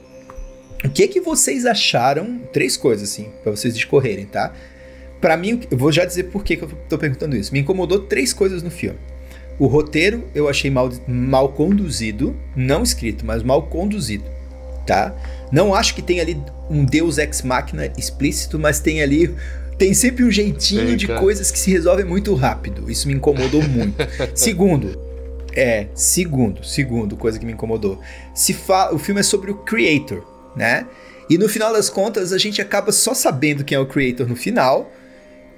[0.84, 2.40] O que que vocês acharam?
[2.52, 4.52] Três coisas assim, para vocês discorrerem, tá?
[5.20, 7.52] Para mim, eu vou já dizer por que, que eu tô perguntando isso.
[7.52, 8.98] Me incomodou três coisas no filme.
[9.58, 14.24] O roteiro eu achei mal, mal conduzido, não escrito, mas mal conduzido,
[14.86, 15.14] tá?
[15.50, 16.36] Não acho que tem ali
[16.68, 19.34] um Deus ex machina explícito, mas tem ali
[19.78, 22.90] tem sempre um jeitinho Tem, de coisas que se resolvem muito rápido.
[22.90, 23.96] Isso me incomodou muito.
[24.34, 24.96] Segundo,
[25.54, 28.00] é, segundo, segundo, coisa que me incomodou.
[28.34, 30.24] Se fa o filme é sobre o creator,
[30.56, 30.86] né?
[31.28, 34.36] E no final das contas a gente acaba só sabendo quem é o creator no
[34.36, 34.92] final.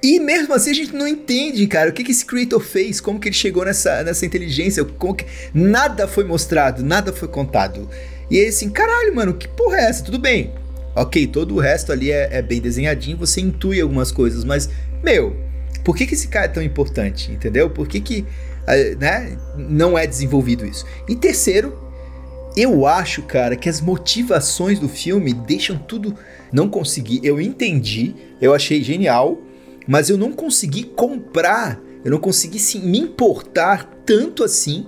[0.02, 3.18] E mesmo assim a gente não entende, cara, o que, que esse creator fez, como
[3.18, 5.24] que ele chegou nessa, nessa inteligência, como que...
[5.52, 7.88] Nada foi mostrado, nada foi contado.
[8.30, 10.04] E aí assim, caralho, mano, que porra é essa?
[10.04, 10.52] Tudo bem.
[10.94, 14.70] Ok, todo o resto ali é, é bem desenhadinho, você intui algumas coisas, mas,
[15.02, 15.36] meu,
[15.84, 17.68] por que, que esse cara é tão importante, entendeu?
[17.68, 18.24] Por que que,
[18.98, 20.84] né, não é desenvolvido isso?
[21.08, 21.86] E terceiro,
[22.56, 26.16] eu acho, cara, que as motivações do filme deixam tudo.
[26.50, 27.20] Não consegui.
[27.22, 29.38] Eu entendi, eu achei genial,
[29.86, 34.86] mas eu não consegui comprar, eu não consegui sim, me importar tanto assim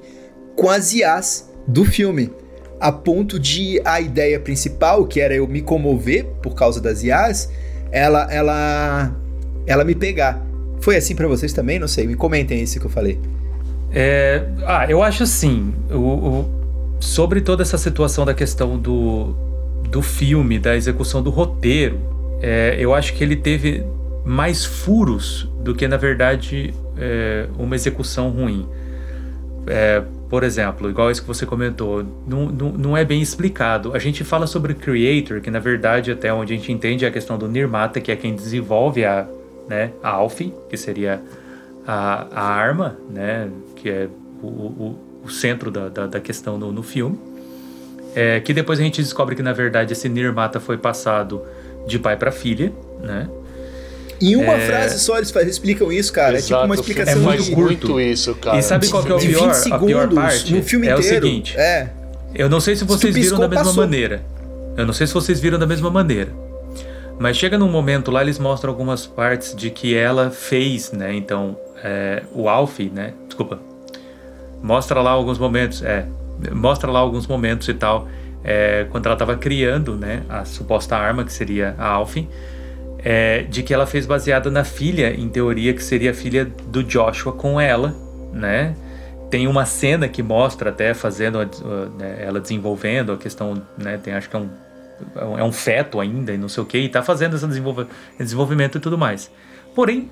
[0.57, 2.33] com as IAs do filme.
[2.81, 7.51] A ponto de a ideia principal, que era eu me comover por causa das IAs,
[7.91, 9.15] ela, ela,
[9.67, 10.45] ela me pegar.
[10.81, 11.79] Foi assim pra vocês também?
[11.79, 13.21] Não sei, me comentem isso que eu falei.
[13.91, 16.49] É, ah, eu acho assim, o, o-
[17.01, 19.35] sobre toda essa situação da questão do,
[19.91, 21.99] do filme, da execução do roteiro,
[22.41, 23.85] é, eu acho que ele teve
[24.25, 28.69] mais furos do que, na verdade, é, uma execução ruim.
[29.67, 33.95] É, por exemplo, igual isso que você comentou, não, não, não é bem explicado.
[33.95, 37.11] A gente fala sobre Creator, que na verdade, até onde a gente entende é a
[37.11, 39.27] questão do Nirmata, que é quem desenvolve a,
[39.69, 41.21] né, a Alfie, que seria
[41.87, 43.49] a, a arma, né,
[43.81, 44.09] que é
[44.43, 47.19] o, o, o centro da, da, da questão no, no filme.
[48.15, 51.43] É, que depois a gente descobre que na verdade esse Nirmata foi passado
[51.87, 53.29] de pai para filha, né?
[54.21, 54.67] Em uma É.
[54.67, 56.39] frase só eles explicam isso, cara.
[56.39, 58.59] é tipo uma Exato, explicação é faz de, muito muito isso, cara.
[58.59, 59.55] E sabe qual que é o pior?
[59.55, 61.57] 20 a pior parte no filme é o seguinte.
[61.57, 61.91] É.
[62.35, 63.83] Eu não sei se vocês tu viram da mesma passou.
[63.85, 64.23] maneira.
[64.77, 66.31] Eu não sei se vocês viram da mesma maneira.
[67.19, 71.15] Mas chega num momento lá, eles mostram algumas partes de que ela fez, né?
[71.15, 73.13] Então, é, o Alfie, né?
[73.27, 73.59] Desculpa.
[74.63, 76.07] Mostra lá alguns momentos, é.
[76.53, 78.09] Mostra lá alguns momentos e tal.
[78.45, 80.23] é, quando ela estava criando, né?
[80.29, 82.29] A suposta arma, que seria a Alfie.
[83.05, 86.83] é, de que ela fez baseada na filha, em teoria, que seria a filha do
[86.83, 87.95] Joshua com ela,
[88.33, 88.75] né?
[89.31, 91.39] Tem uma cena que mostra até fazendo
[91.99, 93.99] né, ela desenvolvendo a questão, né?
[93.99, 94.49] Tem acho que é um
[95.39, 97.47] é um feto ainda e não sei o que, e tá fazendo esse
[98.19, 99.31] desenvolvimento e tudo mais.
[99.73, 100.11] Porém,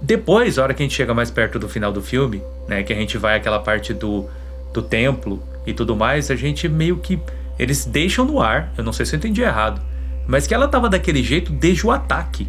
[0.00, 2.92] depois, a hora que a gente chega mais perto do final do filme, né, que
[2.92, 4.26] a gente vai àquela parte do,
[4.72, 7.18] do templo e tudo mais, a gente meio que
[7.58, 9.80] eles deixam no ar, eu não sei se eu entendi errado,
[10.26, 12.48] mas que ela tava daquele jeito desde o ataque.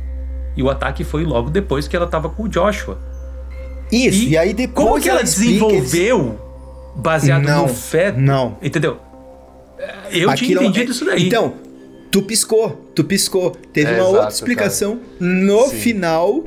[0.56, 2.98] E o ataque foi logo depois que ela tava com o Joshua.
[3.92, 6.40] Isso, e, aí depois Como que ela eles- desenvolveu
[6.96, 8.20] baseado Não, no feto?
[8.20, 8.58] não.
[8.62, 8.98] Entendeu?
[10.10, 11.28] Eu tinha Aquilo- é entendido isso daí.
[11.28, 11.54] Então,
[12.12, 13.52] tu piscou, tu piscou.
[13.52, 15.76] Teve É, uma exato, outra explicação no Sim.
[15.78, 16.44] final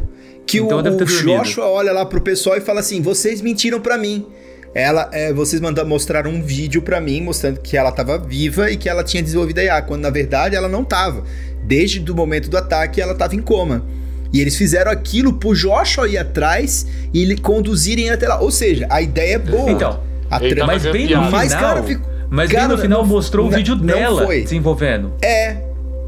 [0.47, 1.07] que Então o, o.
[1.07, 4.27] Joshua olha lá pro pessoal e fala assim: vocês mentiram pra mim.
[4.73, 8.77] Ela, é, vocês mandaram mostrar um vídeo pra mim mostrando que ela tava viva e
[8.77, 11.25] que ela tinha desenvolvido a IA, quando na verdade ela não tava.
[11.65, 13.85] Desde o momento do ataque ela tava em coma.
[14.33, 18.39] E eles fizeram aquilo pro Joshua ir atrás e ele conduzirem até lá.
[18.41, 19.71] Ou seja, a ideia é boa.
[19.73, 20.01] Então,
[20.31, 23.03] a trama- tava mas bem no final, Mas, cara, fico- mas bem cara, no final
[23.03, 24.43] não- mostrou o vídeo não dela foi.
[24.43, 25.13] desenvolvendo.
[25.21, 25.57] É.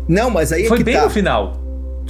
[0.06, 1.02] Não, mas aí é Foi que bem tá.
[1.02, 1.61] no final.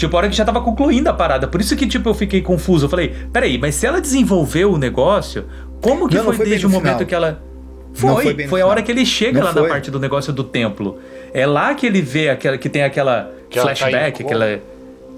[0.07, 1.47] Tipo, a hora que já tava concluindo a parada.
[1.47, 2.87] Por isso que, tipo, eu fiquei confuso.
[2.87, 5.45] Eu falei, peraí, mas se ela desenvolveu o negócio,
[5.81, 7.07] como que Não, não foi, foi bem desde o momento final.
[7.07, 7.31] que ela.
[7.41, 9.69] Não Foi, foi foi, a hora que ele chega Não lá na foi.
[9.69, 10.99] parte do negócio do templo.
[11.35, 14.29] É lá que ele vê aquela que tem aquela Que tá flashback, coma.
[14.35, 14.61] aquela.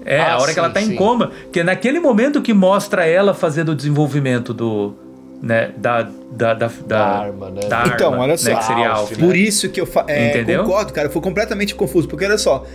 [0.05, 0.93] É, Ah, a hora sim, que ela tá sim.
[0.93, 4.93] em coma, que é naquele momento que mostra ela fazendo o desenvolvimento do.
[5.41, 7.61] Né, da, da, da, da, arma, né?
[7.67, 8.49] da Então, arma, olha só.
[8.49, 9.11] Né, que seria a Alf, Alf.
[9.17, 9.25] né?
[9.27, 10.63] Por isso que eu fa- é, Entendeu?
[10.63, 11.07] concordo, cara.
[11.07, 12.07] Eu fui completamente confuso.
[12.07, 12.65] Porque olha só,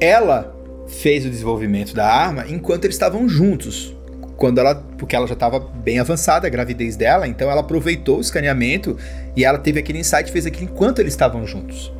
[0.00, 0.54] ela
[1.00, 3.96] fez o desenvolvimento da arma enquanto eles estavam juntos.
[4.36, 8.20] quando ela, porque ela já estava bem avançada a gravidez dela, então ela aproveitou o
[8.22, 8.96] escaneamento
[9.36, 11.92] e ela teve aquele insight, fez aquilo enquanto eles estavam juntos.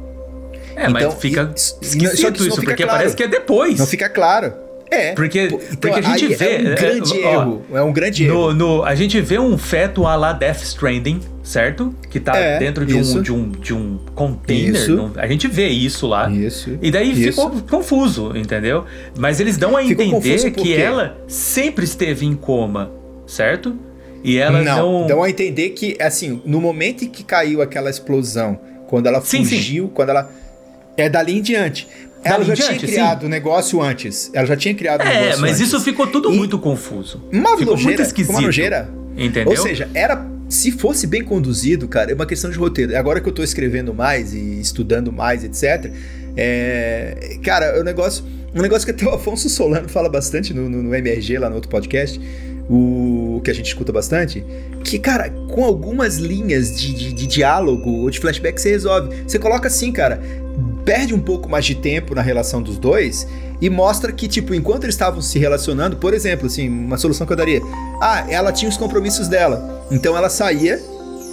[0.74, 2.99] É, Então, mas fica e- esquisito isso porque claro.
[2.99, 3.78] parece que é depois.
[3.78, 4.55] Não fica claro.
[4.91, 5.12] É.
[5.14, 5.49] Porque-
[5.80, 7.62] porque a gente aí vê, É um é, grande ó, erro.
[7.72, 8.55] É um grande No, erro.
[8.55, 11.95] no- a gente vê um feto a la Death Stranding, certo?
[12.11, 13.18] Que tá É, dentro de isso.
[13.18, 14.88] um, de, um, de um container.
[14.91, 16.28] Não- a gente vê isso lá.
[16.30, 16.76] Isso.
[16.82, 17.41] E daí Isso.
[17.41, 18.84] ficou confuso, entendeu?
[19.16, 22.91] Mas eles dão a Ficou entender que ela sempre esteve em coma,
[23.26, 23.76] certo?
[24.24, 25.01] E ela não.
[25.03, 29.20] não, dão a entender que, assim, no momento em que caiu aquela explosão, quando ela
[29.20, 29.57] Sim, sim.
[29.57, 30.30] fugiu, quando ela.
[30.97, 31.88] É dali em diante.
[32.23, 34.31] Ela já em tinha diante, criado o negócio antes.
[34.35, 35.66] Ela já tinha criado o É, negócio mas antes.
[35.68, 37.23] isso ficou tudo E- muito confuso.
[37.33, 38.27] Uma ficou muito nojeira, esquisito.
[38.27, 38.89] ficou uma nojeira.
[39.16, 39.51] Entendeu?
[39.53, 40.27] Ou seja, era.
[40.49, 42.97] Se fosse bem conduzido, cara, é uma questão de roteiro.
[42.99, 45.93] Agora que eu tô escrevendo mais e estudando mais, etc.
[46.37, 48.25] É, cara, é um negócio.
[48.55, 51.55] Um negócio que até o Afonso Solano fala bastante no, no- no MRG, lá no
[51.55, 52.21] outro podcast,
[52.68, 54.45] o que a gente escuta bastante,
[54.83, 59.23] que, cara, com algumas linhas de, de- de diálogo ou de flashback você resolve.
[59.27, 60.21] Você coloca assim, cara,
[60.85, 63.27] perde um pouco mais de tempo na relação dos dois
[63.61, 67.33] e mostra que, tipo, enquanto eles estavam se relacionando, por exemplo, assim, uma solução que
[67.33, 67.61] eu daria.
[68.01, 69.85] Ah, ela tinha os compromissos dela.
[69.91, 70.81] Então ela saía,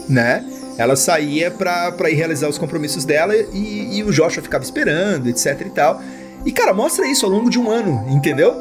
[0.09, 0.43] né?
[0.77, 5.27] Ela saía pra, pra ir realizar os compromissos dela e, e o Joshua ficava esperando,
[5.27, 6.01] etc e tal.
[6.45, 8.53] E, cara, mostra isso ao longo de um ano, entendeu?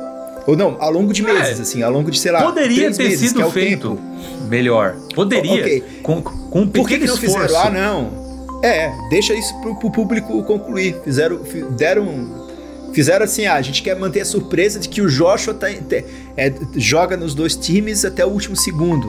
[0.46, 2.96] Ou não, ao longo de meses, É, assim, ao longo de, sei lá, Poderia três
[2.96, 4.48] ter meses, que sido é o feito tempo.
[4.48, 4.96] melhor.
[5.14, 5.52] Poderia.
[5.60, 5.84] Ok.
[6.02, 7.48] Com, com um Por que, pequeno que não esforço.
[7.48, 7.66] fizeram?
[7.66, 8.25] Ah, não.
[8.66, 11.00] É, deixa isso pro, pro público concluir.
[11.04, 15.08] Fizeram, fi- deram, fizeram assim, ah, a gente quer manter a surpresa de que o
[15.08, 19.08] Joshua tá, é, joga nos dois times até o último segundo.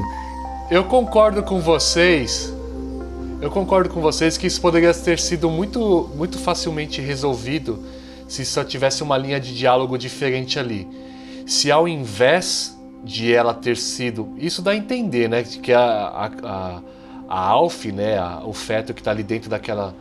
[0.69, 2.53] Eu concordo com vocês.
[3.41, 7.83] Eu concordo com vocês que isso poderia ter sido muito, muito facilmente resolvido
[8.27, 10.87] se só tivesse uma linha de diálogo diferente ali.
[11.45, 14.33] Se ao invés de ela ter sido.
[14.37, 15.43] Isso dá a entender, né?
[15.43, 16.81] Que a, a, a,
[17.27, 18.17] a Alf, né?
[18.17, 19.93] a- o feto que está ali dentro daquela,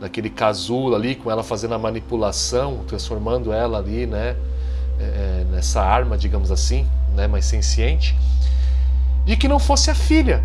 [0.00, 4.36] daquele casulo ali, com ela fazendo a manipulação, transformando ela ali, né?
[4.98, 7.26] é, é, nessa arma, digamos assim, né?
[7.26, 8.14] Mais senciente
[9.24, 10.42] de que não fosse a filha.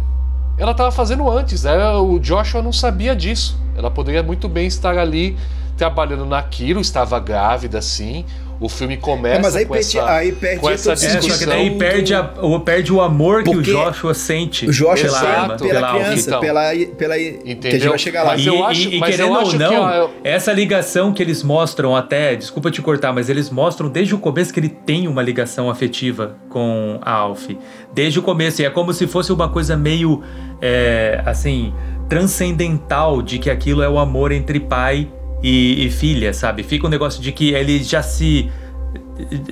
[0.57, 1.75] Ela estava fazendo antes, né?
[1.95, 3.59] o Joshua não sabia disso.
[3.75, 5.37] Ela poderia muito bem estar ali
[5.77, 8.25] trabalhando naquilo, estava grávida, sim.
[8.59, 11.07] O filme começa É, mas aí com, perde- essa, aí perde com essa É, só
[11.19, 11.37] discussão.
[11.39, 14.95] que daí perde, a- o, perde o amor que Porque o Joshua sente O Joshua
[14.95, 16.01] pela pela, arma, pela Alf.
[16.03, 16.39] criança, Então.
[16.39, 16.61] pela,
[16.97, 17.89] pela, que a gente Entendeu?
[17.89, 18.31] vai chegar lá.
[18.31, 20.53] Mas E, eu e- acho- e mas eu querendo ou acho que, não, eu- essa
[20.53, 24.59] ligação que eles mostram até, desculpa te cortar, mas eles mostram desde o começo que
[24.61, 27.49] ele tem uma ligação afetiva com a Alf.
[27.93, 28.61] Desde o começo.
[28.61, 30.23] E é como se fosse uma coisa meio,
[30.61, 31.73] é, assim,
[32.07, 35.07] transcendental de que aquilo é o amor entre pai e,
[35.47, 36.63] e filha, sabe?
[36.63, 38.49] Fica um negócio de que ele já se.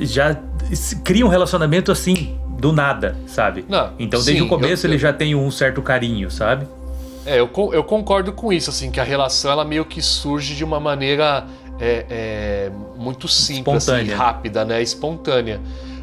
[0.02, 0.36] já
[0.74, 2.38] se cria um relacionamento assim.
[2.60, 3.66] Do nada, sabe?
[3.68, 6.66] Não, então, desde sim, o começo, eu- ele eu- já tem um certo carinho, sabe?
[7.26, 10.64] É, eu, eu concordo com isso, assim, que a relação ela meio que surge de
[10.64, 11.46] uma maneira
[11.78, 14.82] é, é, muito simples, assim, rápida, né?
[14.82, 15.60] Espontânea.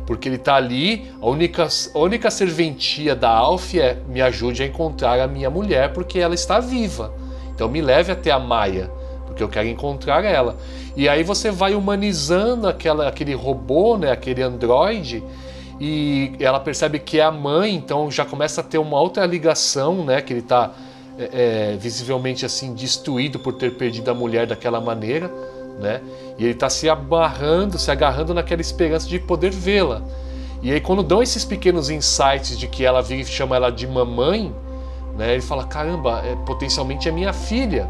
[0.06, 4.66] Porque ele tá ali, a única, a única serventia da Alf é me ajude a
[4.66, 7.14] encontrar a minha mulher porque ela está viva.
[7.54, 8.90] Então me leve até a Maia,
[9.40, 10.56] porque eu quero encontrar ela.
[10.96, 14.10] E aí você vai humanizando aquela, aquele robô, né?
[14.10, 15.22] Aquele androide
[15.80, 20.04] e ela percebe que é a mãe, então já começa a ter uma outra ligação,
[20.04, 20.20] né?
[20.20, 20.72] Que ele está
[21.78, 25.30] visivelmente assim destruído por ter perdido a mulher daquela maneira,
[25.78, 26.00] né?
[26.38, 30.02] E ele está se abarrando, se agarrando naquela esperança de poder vê-la.
[30.62, 34.54] E aí quando dão esses pequenos insights de que ela vira chama ela de mamãe,
[35.16, 35.32] né?
[35.32, 37.88] Ele fala caramba, é, potencialmente é minha filha,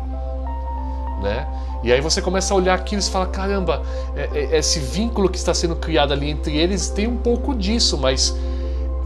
[1.22, 1.46] né?
[1.82, 3.82] E aí você começa a olhar aquilo e fala, caramba,
[4.14, 7.96] é- é- esse vínculo que está sendo criado ali entre eles tem um pouco disso,
[7.96, 8.36] mas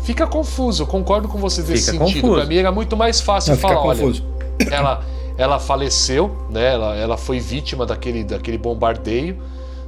[0.01, 0.83] fica confuso.
[0.83, 2.33] Eu concordo com vocês nesse Fica sentido.
[2.35, 4.25] Para mim era muito mais fácil Não, falar, olha, confuso.
[4.71, 5.03] ela,
[5.39, 6.75] ela faleceu, né?
[6.75, 9.39] Ela, ela foi vítima daquele, daquele bombardeio,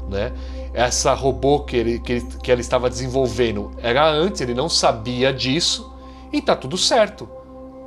[0.09, 0.33] né?
[0.72, 5.33] Essa robô que, ele, que, ele- que ela estava desenvolvendo era antes, ele não sabia
[5.33, 5.93] disso
[6.33, 7.29] e tá tudo certo.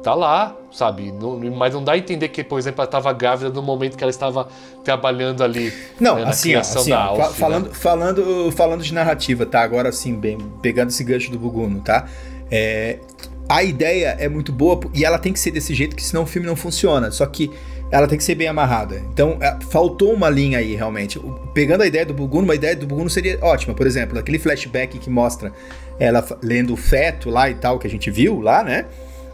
[0.03, 1.11] Tá lá, sabe?
[1.11, 4.03] Não- mas não dá a entender que, por exemplo, ela estava grávida no momento que
[4.03, 4.47] ela estava
[4.83, 7.35] trabalhando ali Não, né, assim, ó, assim ó, Alf, né?
[7.35, 9.61] falando, falando, falando de narrativa, tá?
[9.61, 12.07] Agora sim, bem, pegando esse gancho do Buguno, tá?
[12.49, 12.99] É,
[13.49, 16.25] a ideia é muito boa e ela tem que ser desse jeito, que senão o
[16.25, 17.11] filme não funciona.
[17.11, 17.51] Só que
[17.91, 19.01] ela tem que ser bem amarrada.
[19.11, 21.19] Então, é, faltou uma linha aí, realmente.
[21.53, 23.73] Pegando a ideia do Buguno, uma ideia do Buguno seria ótima.
[23.73, 25.51] Por exemplo, aquele flashback que mostra
[25.99, 28.85] ela lendo o feto lá e tal, que a gente viu lá, né?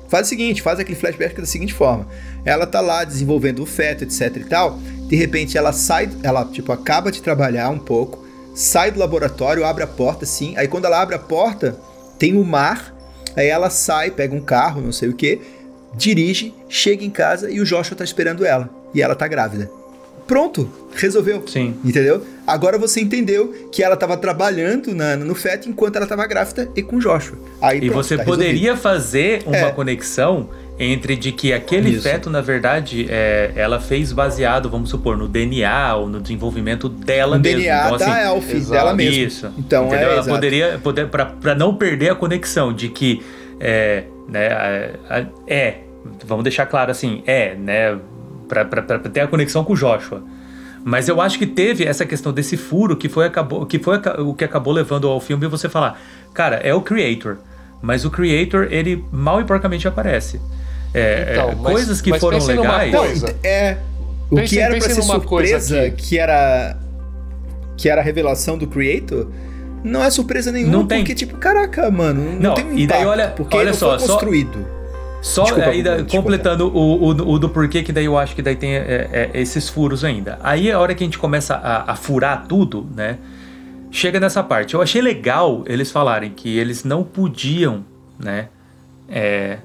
[0.07, 2.07] Faz o seguinte, faz aquele flashback da seguinte forma.
[2.43, 4.77] Ela tá lá desenvolvendo o feto, etc e tal.
[5.07, 9.83] De repente ela sai, ela tipo acaba de trabalhar um pouco, sai do laboratório, abre
[9.83, 10.55] a porta assim.
[10.57, 11.77] Aí quando ela abre a porta,
[12.19, 12.95] tem o mar,
[13.35, 15.41] aí ela sai, pega um carro, não sei o que,
[15.95, 18.69] dirige, chega em casa e o Joshua tá esperando ela.
[18.93, 19.69] E ela tá grávida.
[20.27, 21.43] Pronto, resolveu.
[21.47, 21.75] Sim.
[21.83, 22.23] Entendeu?
[22.47, 26.81] Agora você entendeu que ela tava trabalhando na- no feto enquanto ela tava grávida e
[26.81, 27.37] com o Joshua.
[27.61, 29.71] Aí, E pronto, você tá poderia fazer uma É.
[29.71, 32.01] conexão entre de que aquele Isso.
[32.03, 37.37] feto, na verdade, é, ela fez baseado, vamos supor, no DNA ou no desenvolvimento dela
[37.37, 37.59] O mesma.
[37.59, 38.71] DNA Então, assim, da Elf, exato.
[38.71, 39.15] dela mesma.
[39.23, 39.53] Isso.
[39.57, 39.99] Então entendeu?
[39.99, 40.29] é Ela exato.
[40.35, 43.21] poderia, poder, pra, pra não perder a conexão de que
[43.59, 44.91] é, né,
[45.47, 45.75] é,
[46.25, 47.97] vamos deixar claro assim, é, né,
[48.47, 48.65] pra
[48.99, 50.23] ter a conexão com o Joshua.
[50.83, 54.33] Mas eu acho que teve essa questão desse furo que foi, acabou, que foi o
[54.35, 55.99] que acabou levando ao filme você falar,
[56.33, 57.37] cara, é o Creator,
[57.81, 60.39] mas o Creator, ele mal e porcamente aparece.
[60.93, 62.91] É, Então, é, mas- coisas que mas foram legais.
[62.91, 63.35] Não, coisa.
[63.43, 63.77] é.
[64.29, 66.77] O Pense- que era pra ser surpresa, que era.
[67.77, 69.27] Que era a revelação do Creator,
[69.83, 70.99] não é surpresa nenhuma, Não tem.
[70.99, 73.97] porque, tipo, caraca, mano, não, Não, tem um e daí impacto, olha- porque olha só,
[73.97, 74.65] foi só- construído.
[75.25, 76.17] Só Desculpa, aí, da- desculpa.
[76.17, 79.31] completando o, o- o do porquê, que daí eu acho que daí tem é, é,
[79.33, 80.37] esses furos ainda.
[80.43, 83.17] Aí a hora que a gente começa a, a furar tudo, né?
[83.89, 84.75] Chega nessa parte.
[84.75, 87.83] Eu achei legal eles falarem que eles não podiam,
[88.19, 88.49] né?
[89.09, 89.57] é,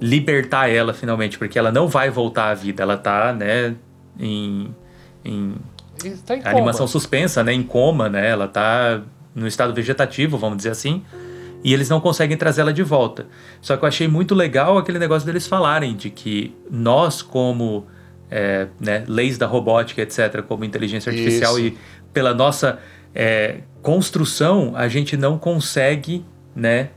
[0.00, 2.82] libertar ela finalmente, porque ela não vai voltar à vida.
[2.84, 3.74] Ela tá, né?
[4.20, 4.72] Em,
[5.24, 5.54] em
[6.24, 6.88] tá em animação coma.
[6.88, 7.52] suspensa, né?
[7.52, 8.28] Em coma, né?
[8.30, 9.00] Ela tá
[9.34, 11.02] no estado vegetativo, vamos dizer assim.
[11.62, 13.26] E eles não conseguem trazer ela de volta.
[13.60, 17.86] Só que eu achei muito legal aquele negócio deles falarem de que nós, como
[18.30, 21.68] é, né, leis da robótica, etc., como inteligência artificial Isso.
[21.68, 21.78] e
[22.12, 22.78] pela nossa
[23.14, 26.90] é, construção, a gente não consegue, né,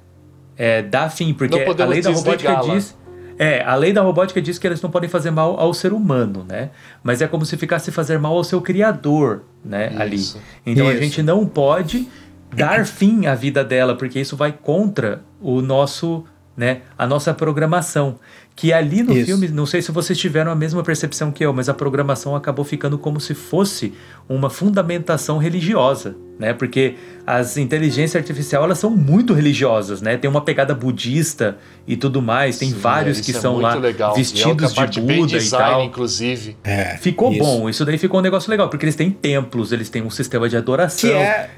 [0.57, 2.95] é, dar fim, porque a lei da robótica diz
[3.41, 6.45] é, a lei da robótica diz que eles não podem fazer mal ao ser humano,
[6.47, 6.69] né?
[7.03, 9.91] Mas é como se ficasse fazer mal ao seu criador, né?
[9.97, 10.17] Ali.
[10.17, 10.39] Isso.
[10.63, 11.01] Então a Isso.
[11.01, 12.07] gente não pode
[12.53, 16.23] dar fim à vida dela, porque isso vai contra o nosso,
[16.55, 16.81] né?
[16.97, 18.19] A nossa programação.
[18.55, 19.25] Que ali no Isso.
[19.25, 22.65] filme, não sei se vocês tiveram a mesma percepção que eu, mas a programação acabou
[22.65, 23.93] ficando como se fosse
[24.27, 26.53] uma fundamentação religiosa, né?
[26.53, 26.95] Porque
[27.25, 30.17] as inteligências artificiais elas são muito religiosas, né?
[30.17, 32.59] Tem uma pegada budista e tudo mais.
[32.59, 34.11] Tem Sim, vários isso que é são muito lá legal.
[34.11, 35.83] E é vestidos outra de Buda e design, tal.
[35.85, 36.57] inclusive.
[36.63, 37.39] É, Ficou isso.
[37.39, 40.49] bom, isso daí ficou um negócio legal, porque eles têm templos, eles têm um sistema
[40.49, 41.09] de adoração.
[41.09, 41.49] Que é.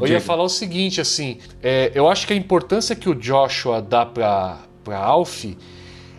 [0.00, 3.80] Eu ia falar o seguinte, assim, é, eu acho que a importância que o Joshua
[3.82, 5.44] dá pra, pra Alf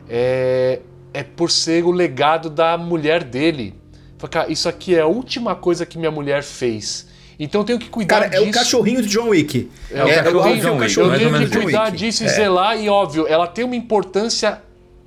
[0.09, 0.80] é,
[1.13, 3.76] é por ser o legado da mulher dele.
[4.17, 7.07] Fala, cara, isso aqui é a última coisa que minha mulher fez.
[7.39, 8.49] Então eu tenho que cuidar Cara, é disso.
[8.49, 9.69] o cachorrinho de John Wick.
[9.91, 10.82] É, o É, cachorrinho o Alf é de John Wick.
[10.82, 12.30] cachorrinho Eu tenho que cuidar disso e É.
[12.30, 14.61] zelar, e óbvio, ela tem uma importância,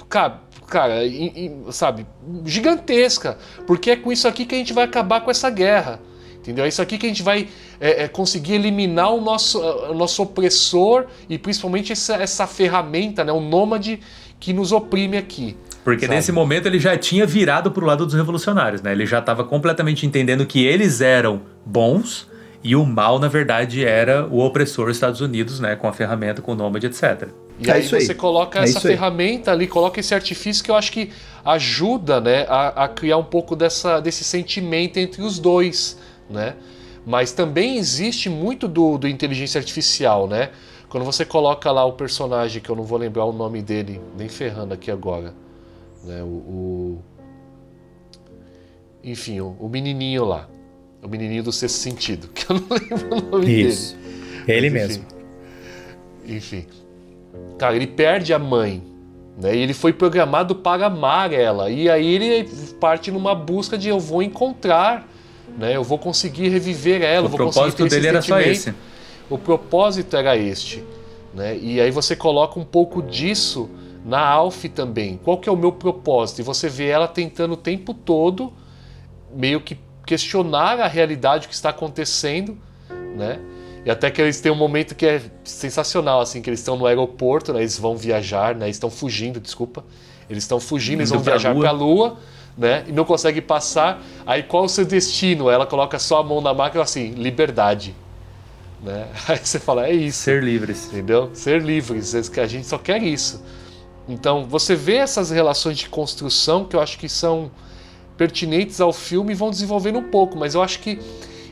[0.09, 2.05] cara, cara e- e, sabe,
[2.45, 3.39] gigantesca.
[3.67, 6.01] Porque é com isso aqui que a gente vai acabar com essa guerra.
[6.47, 6.65] Entendeu?
[6.65, 7.49] É isso aqui que a gente vai
[7.81, 13.33] é, é, conseguir eliminar o nosso, o nosso opressor e principalmente essa, essa ferramenta, né,
[13.33, 13.99] o nômade
[14.39, 15.57] que nos oprime aqui.
[15.83, 16.15] Porque sabe?
[16.17, 18.93] nesse momento ele já tinha virado pro lado dos revolucionários, né?
[18.93, 22.29] Ele já estava completamente entendendo que eles eram bons
[22.63, 25.77] e o mal, na verdade, era o opressor Estados Unidos, né?
[25.77, 27.29] Com a ferramenta, com o nômade, etc.
[27.61, 28.03] E É aí isso aí.
[28.05, 28.95] você coloca É essa isso aí.
[28.95, 31.11] ferramenta ali, coloca esse artifício que eu acho que
[31.45, 35.97] ajuda né, a, a criar um pouco dessa, desse sentimento entre os dois,
[36.29, 36.55] né?
[37.05, 40.51] Mas também existe muito do, do inteligência artificial, né?
[40.89, 44.29] Quando você coloca lá o personagem, que eu não vou lembrar o nome dele, nem
[44.29, 45.35] ferrando aqui agora,
[46.05, 46.23] né?
[46.23, 46.99] O, o-
[49.05, 50.49] enfim, o, o menininho lá,
[51.03, 53.97] o menininho do sexto sentido, que eu não lembro o nome Isso.
[53.97, 54.45] dele.
[54.49, 55.05] Ele Mas, mesmo.
[56.25, 56.37] Enfim.
[56.37, 56.67] Enfim.
[57.59, 58.83] Cara, ele perde a mãe.
[59.39, 59.55] Né?
[59.55, 61.71] E ele foi programado para amar ela.
[61.71, 62.49] E aí ele
[62.81, 65.07] parte numa busca de eu vou encontrar,
[65.57, 65.77] né?
[65.77, 67.27] eu vou conseguir reviver ela.
[67.27, 68.75] o vou propósito dele era só esse.
[69.29, 70.85] O propósito era este.
[71.35, 71.57] Né?
[71.59, 73.69] E aí você coloca um pouco disso
[74.05, 75.19] na Alf também.
[75.23, 76.41] Qual que é o meu propósito?
[76.41, 78.53] E você vê ela tentando o tempo todo
[79.35, 79.77] meio que
[80.07, 82.57] questionar a realidade que está acontecendo,
[83.17, 83.41] né?
[83.85, 86.87] E até que eles têm um momento que é sensacional, assim, que eles estão no
[86.87, 87.61] aeroporto, né?
[87.61, 88.67] Eles vão viajar, né?
[88.67, 89.85] Eles estão fugindo, desculpa.
[90.29, 92.17] Eles estão fugindo, eles Indo vão pra viajar para a Lua,
[92.57, 92.85] né?
[92.87, 94.03] E não conseguem passar.
[94.27, 95.51] Aí qual o seu destino?
[95.51, 97.95] Ela coloca só a mão na máquina assim, liberdade.
[98.83, 99.07] Né?
[99.29, 100.19] Aí você fala, é isso.
[100.19, 100.87] Ser livres.
[100.87, 101.31] Entendeu?
[101.35, 103.43] Ser livres, que a gente só quer isso.
[104.09, 107.51] Então, você vê essas relações de construção que eu acho que são
[108.17, 110.99] pertinentes ao filme e vão desenvolvendo um pouco, mas eu acho que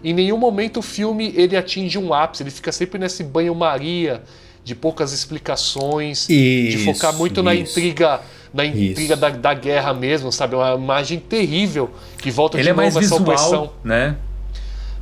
[0.02, 4.22] em nenhum momento o filme ele atinge um ápice, ele fica sempre nesse banho-maria
[4.62, 7.78] de poucas explicações, de Isso, focar muito na isso.
[7.78, 8.22] intriga,
[8.54, 10.54] na intriga da, da guerra mesmo, sabe?
[10.54, 13.70] Uma imagem terrível que volta Ele de é novo mais essa visual, opressão.
[13.82, 14.16] né?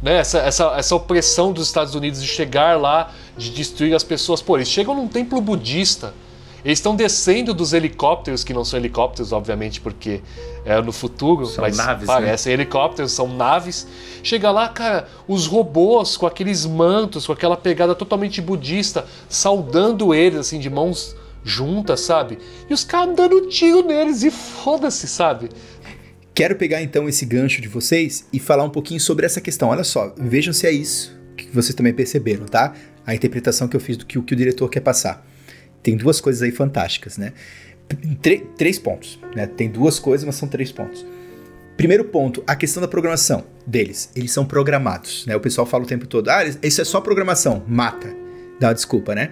[0.03, 4.41] né, essa, essa, essa opressão dos Estados Unidos de chegar lá, de destruir as pessoas.
[4.43, 6.15] Pô, eles chegam num templo budista.
[6.65, 10.21] Eles estão descendo dos helicópteros, que não são helicópteros, obviamente, porque
[10.65, 12.15] é no futuro, São mas naves, né?
[12.15, 13.87] parecem helicópteros, são naves.
[14.23, 20.39] Chega lá, cara, os robôs com aqueles mantos, com aquela pegada totalmente budista, saudando eles,
[20.39, 22.39] assim, de mãos juntas, sabe?
[22.69, 25.49] E os caras dando tiro neles e foda-se, sabe?
[26.35, 29.69] Quero pegar então esse gancho de vocês e falar um pouquinho sobre essa questão.
[29.69, 32.75] Olha só, vejam se é isso que vocês também perceberam, tá?
[33.07, 35.27] A interpretação que eu fiz do que, o que o diretor quer passar.
[35.83, 37.33] Tem duas coisas aí fantásticas, né?
[38.23, 39.47] Tre- três pontos, né?
[39.47, 41.05] Tem duas coisas, mas são três pontos.
[41.77, 44.11] Primeiro ponto, a questão da programação deles.
[44.15, 45.35] Eles são programados, né?
[45.35, 48.15] O pessoal fala o tempo todo, ah, isso é só programação, mata.
[48.61, 49.31] Dá uma desculpa, né?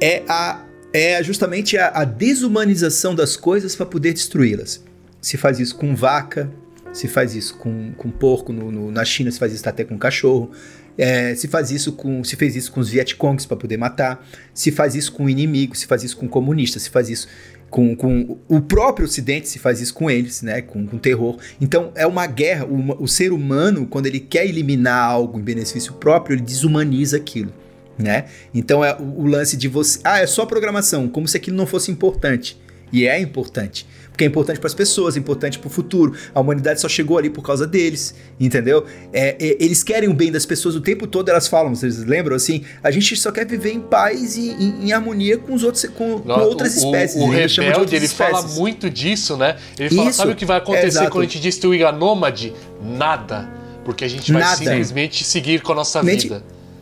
[0.00, 4.82] É, a, é justamente a, a desumanização das coisas para poder destruí-las.
[5.20, 6.50] Se faz isso com vaca,
[6.92, 9.98] se faz isso com, com porco, no, no- na China se faz isso até com
[9.98, 10.50] cachorro.
[10.96, 12.24] É, se faz isso com.
[12.24, 14.26] Se fez isso com os Vietcongs para poder matar.
[14.52, 17.28] Se faz isso com o inimigo, se faz isso com comunistas, se faz isso
[17.70, 20.60] com, com o próprio Ocidente, se faz isso com eles, né?
[20.60, 21.38] Com, com terror.
[21.60, 22.64] Então é uma guerra.
[22.64, 27.52] O, o ser humano, quando ele quer eliminar algo em benefício próprio, ele desumaniza aquilo.
[27.98, 28.26] Né?
[28.54, 29.98] Então é o, o lance de você.
[30.04, 32.56] Ah, é só programação, como se aquilo não fosse importante.
[32.92, 33.86] E é importante.
[34.08, 36.12] Porque é importante para as pessoas, é importante para o futuro.
[36.34, 38.84] A humanidade só chegou ali por causa deles, entendeu?
[39.12, 42.34] É, é, eles querem o bem das pessoas o tempo todo, elas falam, vocês lembram
[42.34, 42.64] assim?
[42.82, 46.18] A gente só quer viver em paz e em, em harmonia com os outros, com,
[46.18, 47.20] com outras o, espécies.
[47.22, 48.58] O, o rebelde, ele fala espécies.
[48.58, 49.56] muito disso, né?
[49.78, 51.10] Ele fala, Isso, sabe o que vai acontecer exato.
[51.10, 52.52] quando a gente destruir a Nômade?
[52.82, 53.48] Nada.
[53.84, 54.56] Porque a gente vai Nada.
[54.56, 56.32] simplesmente seguir com a nossa Mente-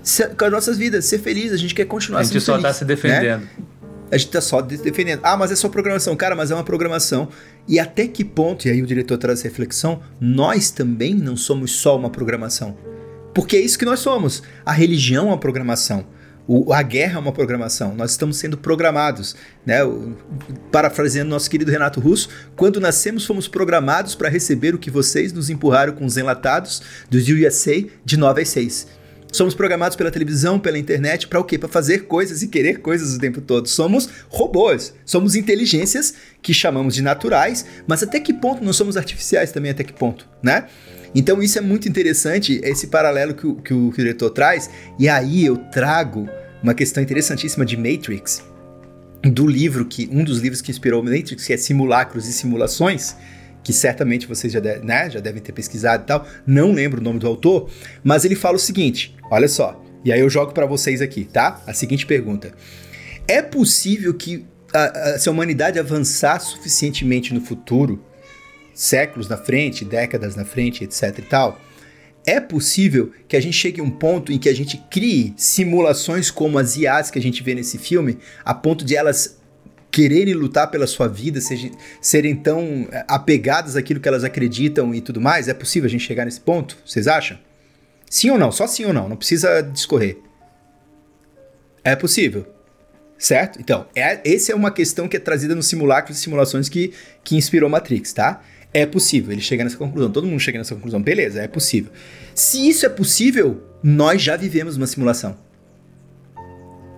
[0.07, 0.29] vida.
[0.29, 2.53] Se- com as nossas vidas, ser feliz, a gente quer continuar A gente sendo só
[2.59, 2.89] tá feliz, se né?
[3.21, 3.49] defendendo.
[4.11, 5.21] A gente tá só de- defendendo.
[5.25, 6.15] Ah, mas é só programação.
[6.15, 7.29] Cara, mas é uma programação.
[7.67, 11.97] E até que ponto, e aí o diretor traz reflexão, nós também não somos só
[11.97, 12.77] uma programação.
[13.35, 14.43] Porque é isso que nós somos.
[14.65, 16.07] A religião é uma programação.
[16.49, 17.97] O- a guerra é uma programação.
[17.97, 19.35] Nós estamos sendo programados.
[19.67, 19.83] Né?
[19.83, 20.15] O-
[20.71, 25.51] parafraseando nosso querido Renato Russo, quando nascemos fomos programados para receber o que vocês nos
[25.51, 26.81] empurraram com os enlatados
[27.11, 28.87] dos USA de 9 às 6.
[29.33, 31.59] Somos programados pela televisão, pela internet, para o quê?
[31.59, 33.69] Para fazer coisas e querer coisas o tempo todo.
[33.69, 39.53] Somos robôs, somos inteligências que chamamos de naturais, mas até que ponto nós somos artificiais
[39.53, 39.71] também?
[39.71, 40.67] Até que ponto, né?
[41.15, 45.45] Então isso é muito interessante, esse paralelo que o, que o diretor traz, e aí
[45.45, 46.29] eu trago
[46.63, 48.43] uma questão interessantíssima de Matrix,
[49.23, 53.17] do livro que um dos livros que inspirou Matrix, que é Simulacros e Simulações,
[53.67, 56.25] que certamente vocês já, de- né, já devem ter pesquisado e tal.
[56.47, 57.69] Não lembro o nome do autor,
[58.05, 59.83] mas ele fala o seguinte: olha só.
[60.05, 61.61] E aí eu jogo pra vocês aqui, tá?
[61.67, 62.53] A seguinte pergunta:
[63.27, 68.01] É possível que a, a- se a humanidade avançar suficientemente no futuro,
[68.73, 71.61] séculos na frente, décadas na frente, etc e tal,
[72.25, 76.31] é possível que a gente chegue a um ponto em que a gente crie simulações
[76.31, 79.36] como as IAs que a gente vê nesse filme, a ponto de elas
[79.97, 81.71] quererem lutar pela sua vida, seja,
[82.03, 85.49] serem tão eh, apegadas àquilo que elas acreditam e tudo mais?
[85.49, 86.77] É possível a gente chegar nesse ponto?
[86.85, 87.39] Vocês acham?
[88.11, 88.53] Sim ou não?
[88.53, 90.19] Só sim ou não, não precisa discorrer.
[91.83, 92.47] É possível.
[93.17, 93.59] Certo?
[93.59, 96.93] Então, é, essa é uma questão que é trazida no simulacro e simulações que,
[97.25, 98.43] que inspirou Matrix, tá?
[98.75, 101.91] É possível, ele chega nessa conclusão, todo mundo chega nessa conclusão, beleza, é possível.
[102.35, 105.39] Se isso é possível, nós já vivemos uma simulação.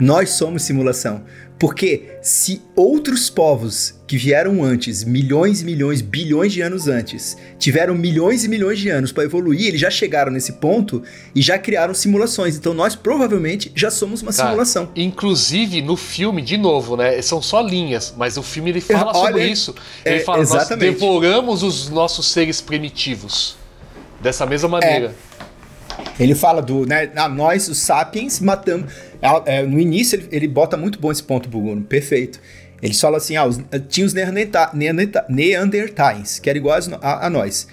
[0.00, 1.24] Nós somos simulação.
[1.58, 7.94] Porque se outros povos que vieram antes, milhões e milhões, bilhões de anos antes, tiveram
[7.96, 11.02] milhões e milhões de anos para evoluir, eles já chegaram nesse ponto
[11.34, 12.56] e já criaram simulações.
[12.56, 14.88] Então nós provavelmente já somos uma Cara, simulação.
[14.94, 17.20] Inclusive, no filme, de novo, né?
[17.20, 19.74] São só linhas, mas o filme ele fala Olha, sobre isso.
[20.04, 20.92] Ele é, fala, nós exatamente.
[20.92, 23.56] devoramos os nossos seres primitivos.
[24.20, 25.14] Dessa mesma maneira.
[26.18, 28.92] Ele fala do, né, ah, nós, os sapiens, matamos.
[29.46, 32.40] É, no início ele, ele bota muito bom esse ponto, Buguno, perfeito.
[32.82, 37.30] Ele fala assim, ah, os, tinha os neanderta- neanderta- neandertais, que eram iguais a, a
[37.30, 37.66] nós.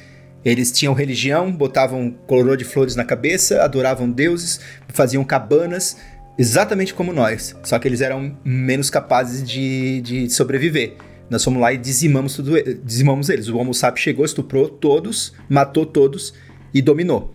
[0.44, 4.60] Eles tinham religião, botavam coroa de flores na cabeça, adoravam deuses,
[4.90, 5.98] faziam cabanas,
[6.38, 7.56] exatamente como nós.
[7.64, 10.94] Só que eles eram menos capazes de, de sobreviver.
[11.32, 12.52] Nós fomos lá e dizimamos, tudo,
[12.84, 13.48] dizimamos eles.
[13.48, 16.34] O Homo sapiens chegou, estuprou todos, matou todos
[16.72, 17.34] e dominou,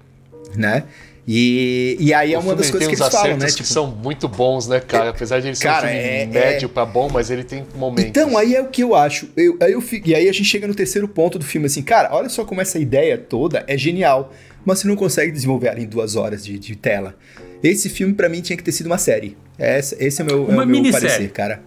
[0.57, 0.85] né?
[1.29, 3.47] E, e aí é O uma das coisas que eles falam, né?
[3.47, 5.11] que são muito bons, né, cara?
[5.11, 7.65] Apesar de ele ser cara, um filme é- médio é- pra bom, mas ele tem
[7.77, 8.07] momentos.
[8.11, 9.29] Então, aí é o que eu acho.
[9.37, 11.83] Eu, aí eu fico- e aí a gente chega no terceiro ponto do filme, assim,
[11.83, 14.33] cara, olha só como essa ideia toda é genial,
[14.65, 17.15] mas você não consegue desenvolver ela em duas horas de, de tela.
[17.63, 19.37] Esse filme, pra mim, tinha que ter sido uma série.
[19.59, 21.63] Essa- esse é o meu, é Uma o meu parecer, cara.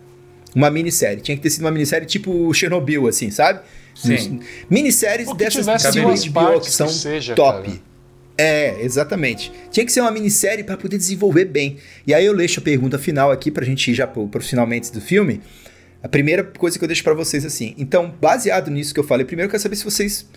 [0.54, 1.22] Uma minissérie.
[1.22, 3.62] Tinha que ter sido uma minissérie tipo Chernobyl, assim, sabe?
[3.96, 4.40] Sim.
[4.70, 7.68] Minisséries dessas de HBO que são seja, top.
[7.70, 7.93] cara.
[8.38, 9.52] É, exatamente.
[9.70, 11.78] Tinha que ser uma minissérie para poder desenvolver bem.
[12.06, 14.92] E aí eu deixo a pergunta final aqui pra gente ir já pro, pro finalmente
[14.92, 15.42] do filme.
[16.02, 17.76] A primeira coisa que eu deixo para vocês assim.
[17.78, 20.28] Então, baseado nisso que eu falei, primeiro eu quero saber se vocês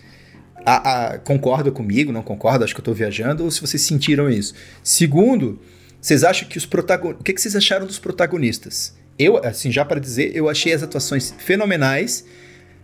[0.65, 4.29] a, a, concordam comigo, não concordam, acho que eu tô viajando, ou se vocês sentiram
[4.29, 4.55] isso.
[4.83, 5.59] Segundo,
[6.01, 7.21] vocês acham que os protagonistas.
[7.21, 8.95] O que, que vocês acharam dos protagonistas?
[9.19, 12.25] Eu, assim, já para dizer, eu achei as atuações fenomenais,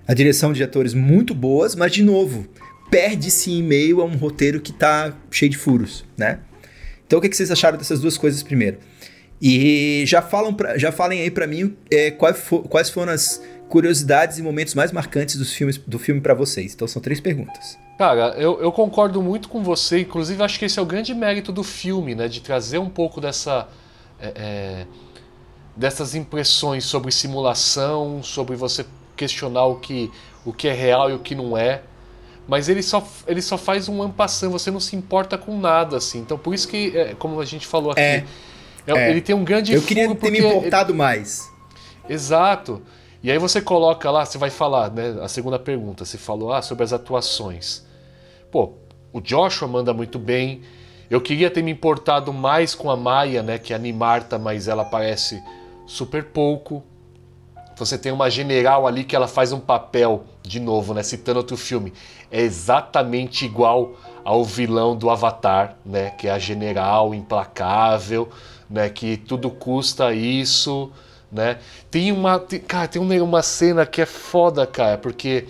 [0.06, 2.46] a direção de atores muito boas, mas de novo,
[2.92, 6.40] perde-se em meio a um roteiro que tá cheio de furos, né?
[7.06, 8.76] Então o que, que vocês acharam dessas duas coisas primeiro?
[9.40, 13.42] E já, falam pra, já falem aí para mim é, quais, for, quais foram as
[13.70, 16.74] curiosidades e momentos mais marcantes dos filmes, do filme para vocês.
[16.74, 17.78] Então são três perguntas.
[17.96, 20.00] Cara, eu, eu, concordo muito com você.
[20.00, 22.28] Inclusive, acho que esse é o grande mérito do filme, né?
[22.28, 23.68] De trazer um pouco dessa.
[24.20, 24.86] É, é,
[25.74, 28.84] dessas impressões sobre simulação, sobre você
[29.16, 30.10] questionar o que,
[30.44, 31.80] o que é real e o que não é
[32.46, 36.20] mas ele só, ele só faz um ampassão, você não se importa com nada, assim.
[36.20, 38.24] Então por isso que, é, como a gente falou aqui, é,
[38.86, 40.98] é, ele tem um grande Eu queria ter me importado ele...
[40.98, 41.50] mais.
[42.08, 42.82] Exato.
[43.22, 45.16] E aí você coloca lá, você vai falar, né?
[45.22, 47.86] A segunda pergunta, você falou ah, sobre as atuações.
[48.50, 48.72] Pô,
[49.12, 50.62] o Joshua manda muito bem.
[51.08, 53.58] Eu queria ter me importado mais com a Maia, né?
[53.58, 55.40] Que é a Nimarta, mas ela aparece
[55.86, 56.82] super pouco.
[57.76, 61.02] Você tem uma general ali que ela faz um papel, de novo, né?
[61.02, 61.92] Citando outro filme
[62.30, 63.92] é exatamente igual
[64.24, 66.10] ao vilão do Avatar, né?
[66.10, 68.28] Que é a general implacável,
[68.68, 68.88] né?
[68.88, 70.90] Que tudo custa isso,
[71.30, 71.58] né?
[71.90, 75.46] Tem uma, tem, cara, tem uma cena que é foda, cara, porque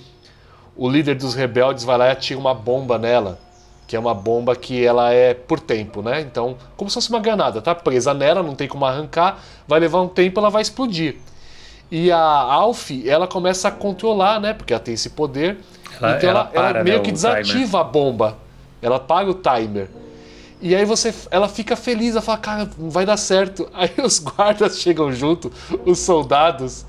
[0.76, 3.38] o líder dos rebeldes vai lá e atira uma bomba nela,
[3.86, 6.20] que é uma bomba que ela é por tempo, né?
[6.20, 10.00] Então, como se fosse uma granada, tá presa nela, não tem como arrancar, vai levar
[10.00, 11.16] um tempo, ela vai explodir.
[11.94, 14.54] E a Alf, ela começa a controlar, né?
[14.54, 15.58] Porque ela tem esse poder
[16.00, 17.80] ela, então ela, ela, para, ela meio né, que desativa timer.
[17.80, 18.38] a bomba.
[18.80, 19.90] Ela paga o timer.
[20.62, 23.68] E aí você, ela fica feliz, ela fala, cara, vai dar certo.
[23.74, 25.52] Aí os guardas chegam junto,
[25.84, 26.86] os soldados,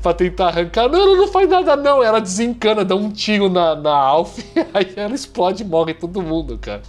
[0.00, 0.88] pra tentar arrancar.
[0.88, 2.00] Não, não, não faz nada não.
[2.04, 4.38] Ela desencana, dá um tiro na, na Alf,
[4.72, 6.82] aí ela explode e morre todo mundo, cara.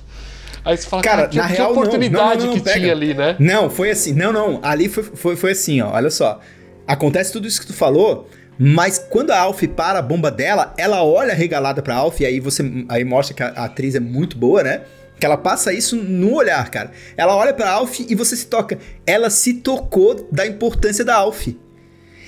[0.63, 2.79] Aí você fala, cara, cara que, na que real, oportunidade não, não, não, que pega.
[2.79, 3.35] tinha ali, né?
[3.39, 4.13] Não, foi assim.
[4.13, 4.59] Não, não.
[4.61, 5.93] Ali foi, foi, foi assim, ó.
[5.93, 6.39] Olha só.
[6.87, 11.03] Acontece tudo isso que tu falou, mas quando a Alf para a bomba dela, ela
[11.03, 14.37] olha regalada pra Alf, e aí você aí mostra que a, a atriz é muito
[14.37, 14.81] boa, né?
[15.19, 16.91] Que ela passa isso no olhar, cara.
[17.15, 18.77] Ela olha pra Alf e você se toca.
[19.05, 21.47] Ela se tocou da importância da Alf.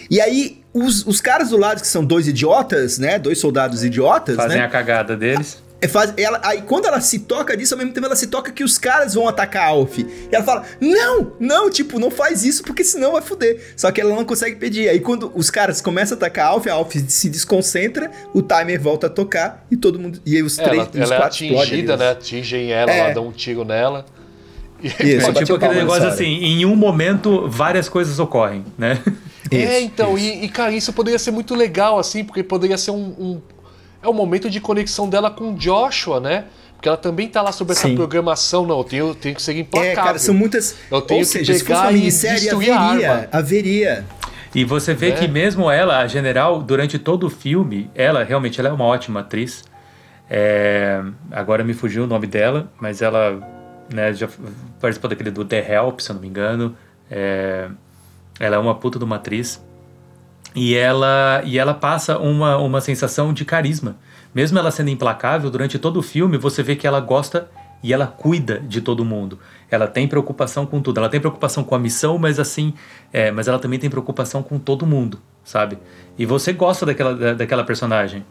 [0.09, 3.19] E aí, os, os caras do lado, que são dois idiotas, né?
[3.19, 4.65] Dois soldados idiotas, Fazem né?
[4.65, 5.61] a cagada deles.
[5.81, 8.51] É, faz, ela, aí quando ela se toca disso, ao mesmo tempo ela se toca
[8.51, 9.99] que os caras vão atacar a Alf.
[9.99, 13.73] E ela fala: Não, não, tipo, não faz isso porque senão vai foder.
[13.77, 14.89] Só que ela não consegue pedir.
[14.89, 18.81] Aí quando os caras começam a atacar a Alf, a Alf se desconcentra, o timer
[18.81, 20.19] volta a tocar e todo mundo.
[20.25, 20.73] E aí os três.
[20.73, 22.09] Ela, ela é atingida, né?
[22.11, 23.13] Atingem ela, é.
[23.13, 24.05] dão um tiro nela.
[24.81, 29.01] Isso, é, tipo aquele negócio assim, em um momento várias coisas ocorrem, né?
[29.51, 30.27] é, então, isso.
[30.27, 33.41] E, e, cara, isso poderia ser muito legal, assim, porque poderia ser um, um
[34.01, 36.45] é o momento de conexão dela com Joshua, né?
[36.75, 37.95] Porque ela também tá lá sobre essa Sim.
[37.95, 38.65] programação.
[38.65, 39.91] Não, eu tenho, tenho que seguir implacável.
[39.91, 40.77] É, cara, são muitas...
[40.89, 44.05] Eu tenho Ou que seja, pegar se fosse uma minissérie, haveria, haveria.
[44.55, 45.11] E você vê é.
[45.11, 49.19] que mesmo ela, a general, durante todo o filme, ela realmente ela é uma ótima
[49.19, 49.65] atriz.
[50.29, 53.39] É, agora me fugiu o nome dela, mas ela
[53.93, 54.29] né, já
[54.79, 56.75] participou daquele do The Help, se eu não me engano.
[57.11, 57.67] É,
[58.39, 59.61] ela é uma puta de uma atriz.
[60.59, 63.95] E ela, e ela passa uma, uma sensação de carisma.
[64.35, 67.49] Mesmo ela sendo implacável, durante todo o filme você vê que ela gosta
[67.81, 69.39] e ela cuida de todo mundo.
[69.71, 70.97] Ela tem preocupação com tudo.
[70.97, 72.73] Ela tem preocupação com a missão, mas assim,
[73.13, 75.77] é, mas ela também tem preocupação com todo mundo, sabe?
[76.17, 78.25] E você gosta daquela, da, daquela personagem.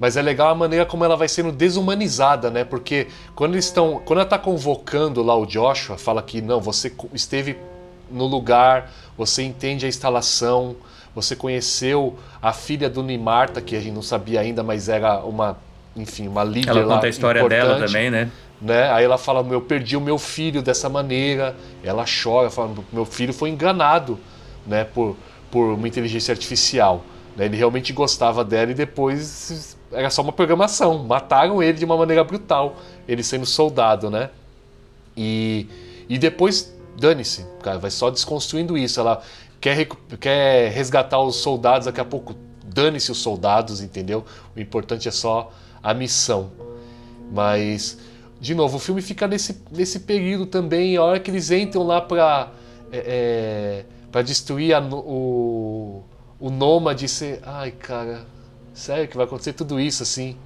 [0.00, 2.64] Mas é legal a maneira como ela vai sendo desumanizada, né?
[2.64, 3.06] Porque
[3.36, 7.56] quando eles estão, quando ela está convocando lá o Joshua, fala que não, você esteve
[8.10, 10.74] no lugar, você entende a instalação,
[11.14, 15.58] você conheceu a filha do Nimarta, que a gente não sabia ainda, mas era uma,
[15.94, 18.30] enfim, uma líder ela conta a história dela também, né?
[18.60, 18.90] né?
[18.90, 21.54] Aí ela fala: "Eu perdi o meu filho dessa maneira".
[21.84, 24.18] Ela chora, fala: "Meu filho foi enganado,
[24.66, 25.16] né, por
[25.50, 27.04] por uma inteligência artificial".
[27.36, 27.44] Né?
[27.44, 31.04] Ele realmente gostava dela e depois era só uma programação.
[31.04, 34.30] Mataram ele de uma maneira brutal, ele sendo soldado, né?
[35.16, 35.66] E
[36.08, 39.00] e depois dane-se, cara, vai só desconstruindo isso.
[39.00, 39.22] Ela
[39.62, 39.86] quer,
[40.18, 42.34] quer resgatar os soldados, daqui a pouco
[42.64, 44.24] dane-se os soldados, entendeu?
[44.56, 46.50] O importante é só a missão.
[47.30, 47.96] Mas,
[48.40, 52.00] de novo, o filme fica nesse, nesse período também, a hora que eles entram lá
[52.00, 52.50] pra,
[52.90, 56.02] é, é, pra destruir a, o,
[56.40, 57.08] o nômade.
[57.08, 58.26] Ser, ai, cara,
[58.74, 60.36] sério que vai acontecer tudo isso assim?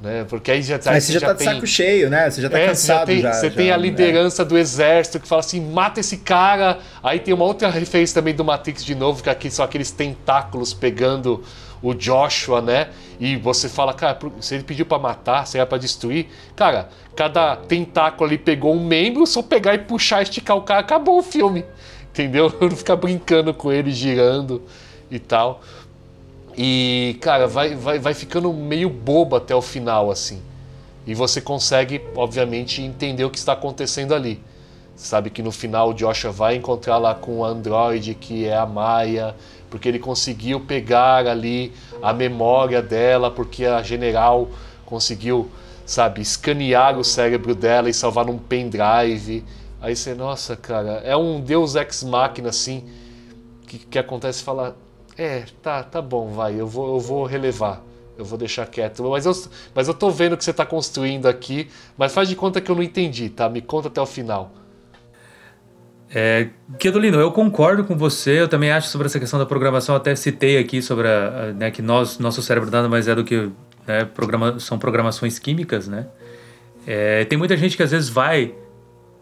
[0.00, 0.24] Né?
[0.24, 2.30] Porque aí já, aí você já, já tá de saco cheio, né?
[2.30, 3.06] Você já tá é, cansado.
[3.06, 3.78] Você, já tem, já, você tem a é.
[3.78, 4.44] liderança é.
[4.46, 6.78] do exército que fala assim: mata esse cara.
[7.02, 10.72] Aí tem uma outra referência também do Matrix de novo, que aqui são aqueles tentáculos
[10.72, 11.44] pegando
[11.82, 12.88] o Joshua, né?
[13.18, 17.56] E você fala, cara, se ele pediu para matar, se era para destruir, cara, cada
[17.56, 21.64] tentáculo ali pegou um membro, só pegar e puxar, esticar o cara, acabou o filme.
[22.10, 22.52] Entendeu?
[22.60, 24.62] Não ficar brincando com ele, girando
[25.10, 25.60] e tal.
[26.56, 30.42] E, cara, vai, vai, vai ficando meio bobo até o final, assim.
[31.06, 34.42] E você consegue, obviamente, entender o que está acontecendo ali.
[34.94, 38.66] Sabe que no final o Joshua vai encontrar lá com o Android, que é a
[38.66, 39.34] Maia,
[39.70, 41.72] porque ele conseguiu pegar ali
[42.02, 44.50] a memória dela, porque a general
[44.84, 45.50] conseguiu,
[45.86, 49.42] sabe, escanear o cérebro dela e salvar num pendrive.
[49.80, 52.84] Aí você, nossa, cara, é um Deus ex machina assim,
[53.66, 54.76] que, que acontece e fala,
[55.16, 57.82] é, tá, tá bom, vai, eu vou, eu vou relevar.
[58.18, 59.02] Eu vou deixar quieto.
[59.08, 59.32] Mas eu,
[59.74, 62.76] mas eu tô vendo que você tá construindo aqui, mas faz de conta que eu
[62.76, 63.48] não entendi, tá?
[63.48, 64.52] Me conta até o final.
[66.14, 66.48] É,
[66.78, 68.40] Kedolino, eu concordo com você.
[68.40, 69.94] Eu também acho sobre essa questão da programação.
[69.94, 73.24] Até citei aqui sobre a, a, né, que nós, nosso cérebro nada mais é do
[73.24, 73.48] que
[73.86, 76.06] né, programa, são programações químicas, né?
[76.86, 78.54] É, tem muita gente que às vezes vai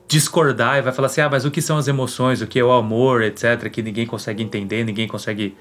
[0.08, 2.64] discordar e vai falar assim: ah, mas o que são as emoções, o que é
[2.64, 5.54] o amor, etc., que ninguém consegue entender, ninguém consegue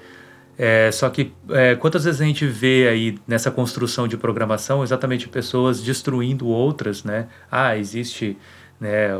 [0.58, 5.28] é, só que é, quantas vezes a gente vê aí nessa construção de programação exatamente
[5.28, 7.28] pessoas destruindo outras, né?
[7.48, 8.36] Ah, existe
[8.80, 9.10] né,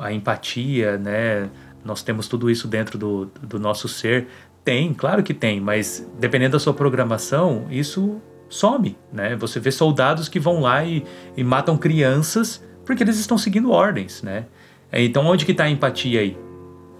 [0.00, 1.48] a empatia, né?
[1.84, 4.26] Nós temos tudo isso dentro do, do nosso ser.
[4.64, 9.36] Tem, claro que tem, mas dependendo da sua programação, isso some, né?
[9.36, 11.04] Você vê soldados que vão lá e,
[11.36, 14.46] e matam crianças porque eles estão seguindo ordens, né?
[14.92, 16.36] Então onde que está a empatia aí?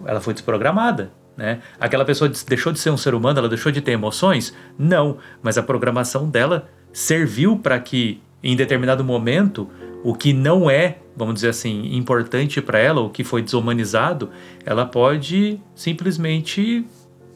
[0.04, 1.60] Ela foi desprogramada, né?
[1.78, 4.54] Aquela pessoa deixou de ser um ser humano, ela deixou de ter emoções?
[4.78, 9.68] Não, mas a programação dela serviu para que, em determinado momento,
[10.02, 14.30] o que não é, vamos dizer assim, importante para ela, o que foi desumanizado,
[14.64, 16.84] ela pode simplesmente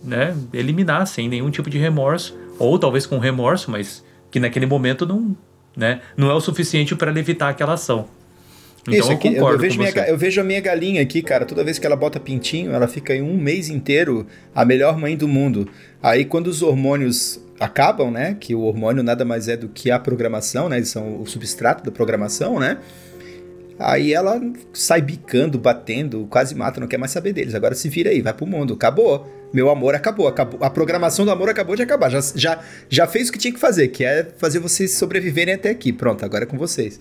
[0.03, 5.07] né, eliminar sem nenhum tipo de remorso, ou talvez com remorso, mas que naquele momento
[5.07, 5.37] não,
[5.77, 8.09] né, não é o suficiente para evitar aquela ação.
[8.83, 11.45] Então Isso aqui, eu, eu, vejo minha, eu vejo a minha galinha aqui, cara.
[11.45, 15.17] Toda vez que ela bota pintinho, ela fica em um mês inteiro a melhor mãe
[15.17, 15.69] do mundo.
[16.03, 18.37] Aí quando os hormônios acabam, né?
[18.39, 20.79] Que o hormônio nada mais é do que a programação, né?
[20.79, 22.79] Eles são o substrato da programação, né?
[23.79, 24.41] Aí ela
[24.73, 27.55] sai bicando, batendo, quase mata, não quer mais saber deles.
[27.55, 28.75] Agora se vira aí, vai pro mundo.
[28.75, 29.29] Acabou.
[29.53, 30.27] Meu amor acabou.
[30.29, 30.63] acabou.
[30.63, 32.11] A programação do amor acabou de acabar.
[32.11, 35.71] Já, já, já fez o que tinha que fazer, que é fazer vocês sobreviverem até
[35.71, 35.93] aqui.
[35.93, 36.99] Pronto, agora é com vocês.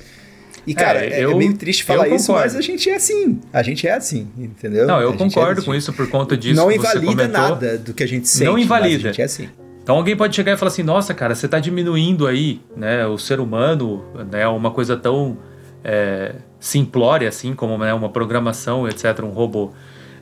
[0.65, 3.39] E, cara, é, eu, é meio triste falar isso, mas a gente é assim.
[3.51, 4.85] A gente é assim, entendeu?
[4.85, 6.55] Não, eu concordo é com isso por conta disso.
[6.55, 8.45] Não invalida nada do que a gente sente.
[8.45, 9.09] Não invalida.
[9.09, 9.49] a gente é assim.
[9.83, 13.17] Então alguém pode chegar e falar assim, nossa, cara, você está diminuindo aí, né, o
[13.17, 15.39] ser humano, né, uma coisa tão
[15.83, 19.71] é, simplória assim, como né, uma programação, etc., um robô.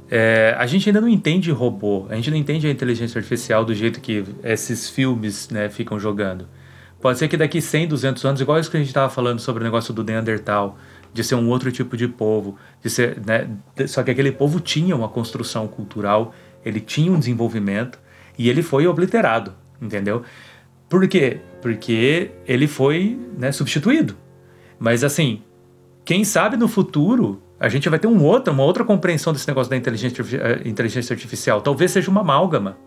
[0.10, 3.76] É, a gente ainda não entende robô, a gente não entende a inteligência artificial do
[3.76, 6.48] jeito que esses filmes né, ficam jogando.
[7.02, 9.64] Pode ser que daqui 100, 200 anos, igual isso que a gente estava falando sobre
[9.64, 10.78] o negócio do Neandertal,
[11.14, 13.50] de ser um outro tipo de povo, de ser, né,
[13.88, 16.34] só que aquele povo tinha uma construção cultural,
[16.64, 18.00] ele tinha um desenvolvimento
[18.38, 20.24] e ele foi obliterado, entendeu?
[20.90, 21.40] Por quê?
[21.62, 24.18] Porque ele foi né, substituído.
[24.78, 25.42] Mas assim,
[26.04, 29.70] quem sabe no futuro a gente vai ter um outro, uma outra compreensão desse negócio
[29.70, 31.62] da inteligência, eh, inteligência artificial.
[31.62, 32.78] Talvez seja uma amálgama,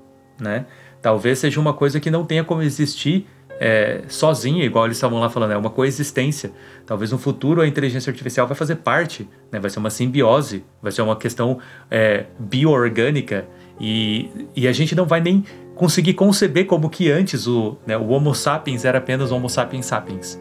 [0.40, 0.64] né?
[1.02, 3.26] Talvez seja uma coisa que não tenha como existir
[3.64, 6.50] é, sozinha, igual eles estavam lá falando, é uma coexistência.
[6.84, 9.60] Talvez no futuro a inteligência artificial vai fazer parte, né?
[9.60, 13.46] vai ser uma simbiose, vai ser uma questão é, bioorgânica
[13.80, 15.44] e, e a gente não vai nem
[15.76, 20.40] conseguir conceber como que antes o, né, o Homo sapiens era apenas Homo sapiens sapiens.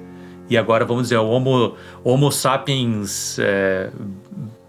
[0.50, 3.92] E agora vamos dizer o Homo, homo sapiens é,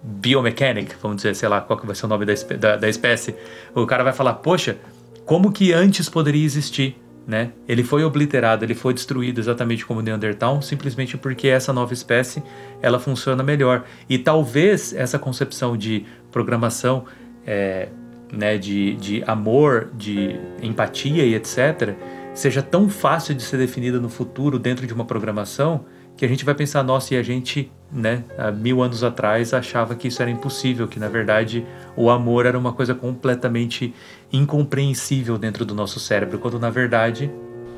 [0.03, 3.35] biomechanic, vamos dizer, sei lá qual que vai ser o nome da, da, da espécie.
[3.75, 4.77] O cara vai falar, poxa,
[5.25, 7.02] como que antes poderia existir?
[7.27, 7.53] Né?
[7.68, 12.43] Ele foi obliterado, ele foi destruído exatamente como o Neandertal, simplesmente porque essa nova espécie
[12.81, 13.85] ela funciona melhor.
[14.09, 17.05] E talvez essa concepção de programação,
[17.47, 17.89] é,
[18.33, 21.95] né, de, de amor, de empatia e etc.,
[22.35, 25.85] seja tão fácil de ser definida no futuro dentro de uma programação
[26.16, 29.95] que a gente vai pensar, nossa, e a gente, né, há mil anos atrás achava
[29.95, 31.64] que isso era impossível, que na verdade
[31.95, 33.95] o amor era uma coisa completamente
[34.32, 37.30] incompreensível dentro do nosso cérebro, quando na verdade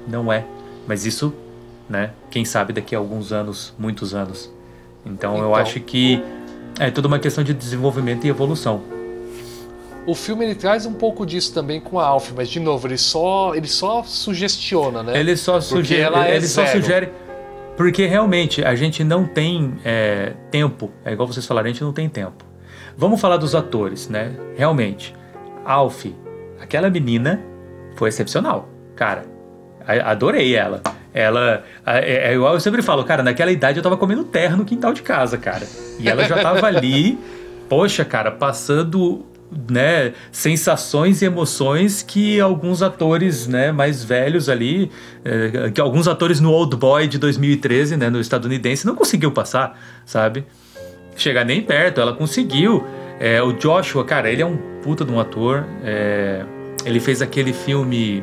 [0.07, 0.45] não é.
[0.87, 1.35] Mas isso,
[1.89, 4.53] né, quem sabe daqui a alguns anos, muitos anos.
[5.05, 6.23] Então, então eu acho que
[6.79, 8.83] é tudo uma questão de desenvolvimento e evolução.
[10.07, 12.99] O filme ele traz um pouco disso também com a Alf, mas de novo, ele
[12.99, 15.19] só ele só sugestiona, né?
[15.19, 17.09] Ele só sugere, ele, é ele só sugere
[17.77, 20.93] Porque realmente a gente não tem é, tempo.
[21.05, 22.45] É igual vocês falaram, a gente não tem tempo.
[22.97, 24.33] Vamos falar dos atores, né?
[24.57, 25.15] Realmente.
[25.65, 26.07] Alf,
[26.61, 27.41] aquela menina
[27.97, 28.69] foi excepcional.
[28.95, 29.25] Cara,
[30.05, 30.83] adorei ela.
[31.13, 31.65] Ela.
[31.85, 34.93] É, é igual eu sempre falo, cara, naquela idade eu tava comendo terra no quintal
[34.93, 35.67] de casa, cara.
[35.99, 37.19] E ela já tava ali,
[37.69, 39.27] poxa, cara, passando.
[39.71, 44.91] Né, sensações e emoções que alguns atores né, mais velhos ali,
[45.25, 49.79] eh, que alguns atores no Old Boy de 2013, né, no estadunidense, não conseguiu passar,
[50.05, 50.45] sabe?
[51.17, 52.85] chegar nem perto, ela conseguiu.
[53.21, 55.65] É, o Joshua, cara, ele é um puta de um ator.
[55.83, 56.45] é,
[56.85, 58.23] ele fez aquele filme.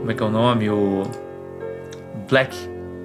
[0.00, 0.68] Como é que é o nome?
[0.68, 1.02] O.
[2.28, 2.56] Black.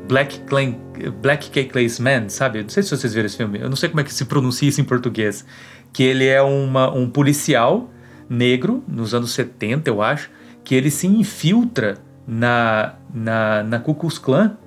[0.08, 0.76] Black, Clan,
[1.20, 2.62] Black Cake Man, sabe?
[2.62, 3.60] Não sei se vocês viram esse filme.
[3.60, 5.44] Eu não sei como é que se pronuncia isso em português.
[5.96, 7.90] Que ele é uma, um policial
[8.30, 10.30] negro, nos anos 70, eu acho,
[10.62, 14.58] que ele se infiltra na, na, na Ku Klux Klan.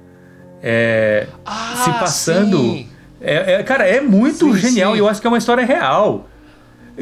[0.62, 2.56] é, Ah, se passando.
[2.56, 2.88] sim.
[3.20, 6.26] É, é- cara, é muito Sim, genial e eu acho que é uma história real.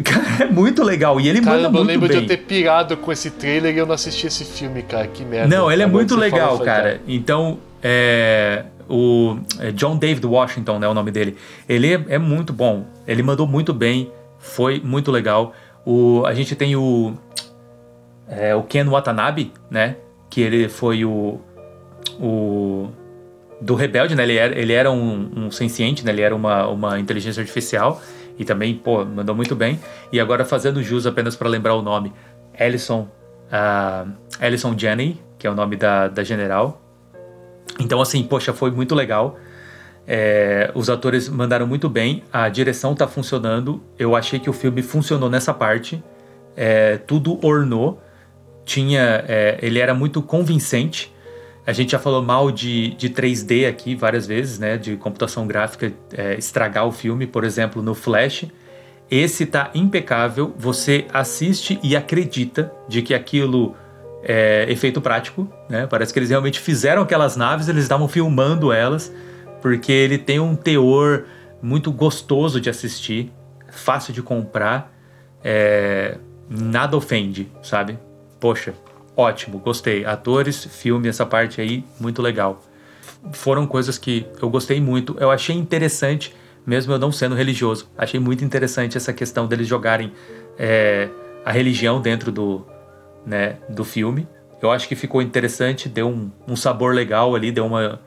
[0.02, 1.20] Cara, é muito legal.
[1.20, 2.18] E ele manda Caramba, eu muito lembro bem.
[2.18, 5.06] de eu ter pirado com esse trailer e eu não assisti esse filme, cara.
[5.06, 5.54] Que merda.
[5.56, 7.00] Não, ele é muito legal, eu cara.
[7.06, 11.36] Então, é, o é John David Washington, né, o nome dele.
[11.68, 12.86] Ele é, muito bom.
[13.06, 14.10] Ele mandou muito bem.
[14.38, 15.52] Foi muito legal.
[15.84, 17.14] O, a gente tem o
[18.28, 19.96] é, o Ken Watanabe, né?
[20.28, 21.40] Que ele foi o
[22.20, 22.88] o
[23.60, 24.22] do Rebelde, né?
[24.22, 26.12] Ele era, ele era um, um senciente, né?
[26.12, 28.00] Ele era uma, uma inteligência artificial
[28.38, 29.80] e também, pô, mandou muito bem.
[30.12, 32.12] E agora fazendo jus apenas para lembrar o nome,
[32.58, 33.08] Ellison,
[33.50, 34.10] uh,
[34.40, 36.82] Ellison Janney, que é o nome da, da general.
[37.80, 39.38] Então, assim, poxa, foi muito legal.
[40.06, 43.82] É, os atores mandaram muito bem, a direção tá funcionando.
[43.98, 46.02] Eu achei que o filme funcionou nessa parte.
[46.56, 48.00] É, tudo ornou.
[48.64, 51.12] Tinha, é, ele era muito convincente.
[51.66, 54.76] A gente já falou mal de, de 3D aqui várias vezes, né?
[54.76, 58.46] De computação gráfica é, estragar o filme, por exemplo, no Flash.
[59.10, 60.54] Esse tá impecável.
[60.56, 63.74] Você assiste e acredita de que aquilo
[64.22, 65.86] é efeito prático, né?
[65.86, 69.12] Parece que eles realmente fizeram aquelas naves, eles estavam filmando elas,
[69.62, 71.24] porque ele tem um teor
[71.62, 73.32] muito gostoso de assistir,
[73.70, 74.92] fácil de comprar,
[75.42, 77.98] é, nada ofende, sabe?
[78.40, 78.74] Poxa,
[79.16, 80.04] ótimo, gostei.
[80.04, 82.62] Atores, filme, essa parte aí, muito legal.
[83.32, 85.16] Foram coisas que eu gostei muito.
[85.18, 90.12] Eu achei interessante, mesmo eu não sendo religioso, achei muito interessante essa questão deles jogarem
[90.58, 91.08] é,
[91.44, 92.66] a religião dentro do,
[93.26, 94.26] né, do filme.
[94.62, 98.00] Eu acho que ficou interessante, deu um, um sabor legal ali, deu uma,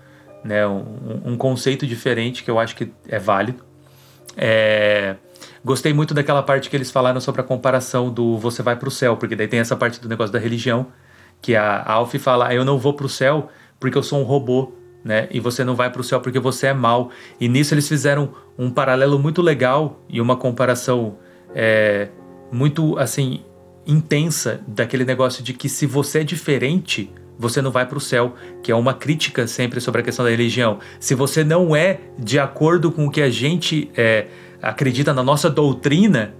[0.43, 3.63] né, um, um conceito diferente que eu acho que é válido.
[4.37, 5.15] É,
[5.63, 9.17] gostei muito daquela parte que eles falaram sobre a comparação do você vai pro céu,
[9.17, 10.87] porque daí tem essa parte do negócio da religião,
[11.41, 13.49] que a Alf fala, "Ah, eu não vou pro céu
[13.79, 15.27] porque eu sou um robô, né?
[15.31, 17.11] E você não vai pro céu porque você é mal.
[17.39, 21.17] E nisso eles fizeram um paralelo muito legal e uma comparação
[21.55, 22.09] é,
[22.51, 23.43] muito, assim,
[23.85, 28.35] intensa daquele negócio de que se você é diferente, você não vai para o céu,
[28.61, 30.79] que é uma crítica sempre sobre a questão da religião.
[30.99, 34.27] Se você não é de acordo com o que a gente é,
[34.61, 36.33] acredita na nossa doutrina,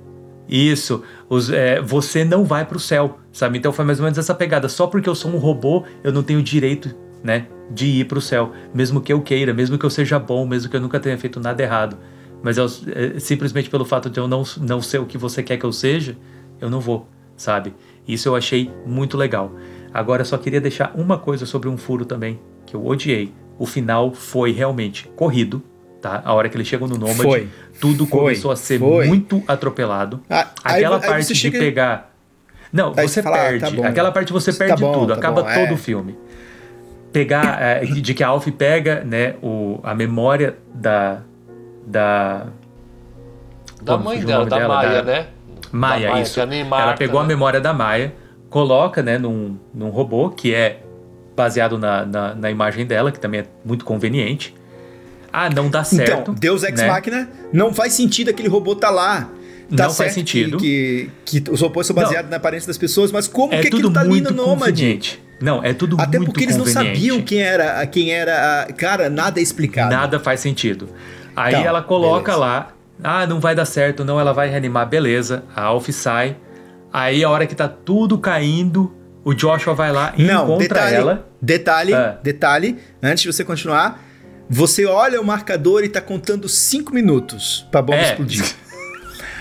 [0.50, 3.58] isso, os, é, você não vai para o céu, sabe?
[3.58, 4.68] Então foi mais ou menos essa pegada.
[4.68, 8.22] Só porque eu sou um robô, eu não tenho direito, né, de ir para o
[8.22, 11.18] céu, mesmo que eu queira, mesmo que eu seja bom, mesmo que eu nunca tenha
[11.18, 11.98] feito nada errado.
[12.42, 15.58] Mas eu, é, simplesmente pelo fato de eu não, não ser o que você quer
[15.58, 16.18] que eu seja,
[16.60, 17.08] eu não vou,
[17.40, 17.74] sabe?
[18.08, 19.52] Isso eu achei muito legal.
[19.94, 23.34] Agora eu só queria deixar uma coisa sobre um furo também, que eu odiei.
[23.58, 25.64] O final foi realmente corrido,
[26.02, 26.22] tá?
[26.24, 27.48] A hora que eles chegam no Nômade, Foi.
[27.82, 28.20] tudo Foi.
[28.20, 29.08] começou a ser Foi.
[29.08, 30.22] muito atropelado.
[30.30, 32.14] Ah, aí Aquela aí parte você de chega- pegar.
[32.72, 33.60] Não, Aí você fala, ah, perde.
[33.66, 33.84] tá bom.
[33.84, 35.74] Aquela parte você Tá perde bom, tudo, tá acaba bom, todo é.
[35.74, 36.16] o filme.
[37.12, 37.60] Pegar.
[37.60, 41.22] é, de que a Alf pega, né, o, a memória da.
[41.88, 42.46] Da.
[43.82, 45.28] Da Pô, mãe dela, da dela, Maia, da- né?
[45.72, 46.34] Maia, Maia, isso.
[46.36, 47.30] que é Ela pegou a né?
[47.30, 48.14] memória da Maia,
[48.50, 50.82] coloca, né, num, num robô que é
[51.36, 54.54] baseado na, na, na imagem dela, que também é muito conveniente.
[55.32, 56.22] Ah, não dá certo.
[56.22, 56.88] Então, Deus Ex né?
[56.88, 59.30] Machina, não faz sentido aquele robô tá lá.
[59.76, 60.58] Tá Não faz sentido.
[60.58, 62.02] Que, que, que os robôs são Não.
[62.02, 64.72] baseados na aparência das pessoas, mas como É que aquilo tá ali muito no Nômade?
[64.82, 65.22] conveniente.
[65.40, 68.74] Não, é tudo Até muito porque eles não sabiam quem era, quem era a...
[68.74, 69.92] Cara, nada é explicado.
[69.94, 70.90] Nada faz sentido.
[71.36, 72.38] Aí Tá, ela coloca beleza.
[72.40, 75.44] lá, ah, não vai dar certo, não, ela vai reanimar, beleza.
[75.56, 76.38] A Alf sai.
[76.92, 78.94] Aí a hora que tá tudo caindo,
[79.24, 81.28] o Joshua vai lá e Não, encontra detalhe, ela.
[81.42, 82.18] detalhe, Ah.
[82.24, 84.02] detalhe, antes de você continuar,
[84.50, 88.10] você olha o marcador e tá contando 5 minutos pra bomba É.
[88.10, 88.44] explodir.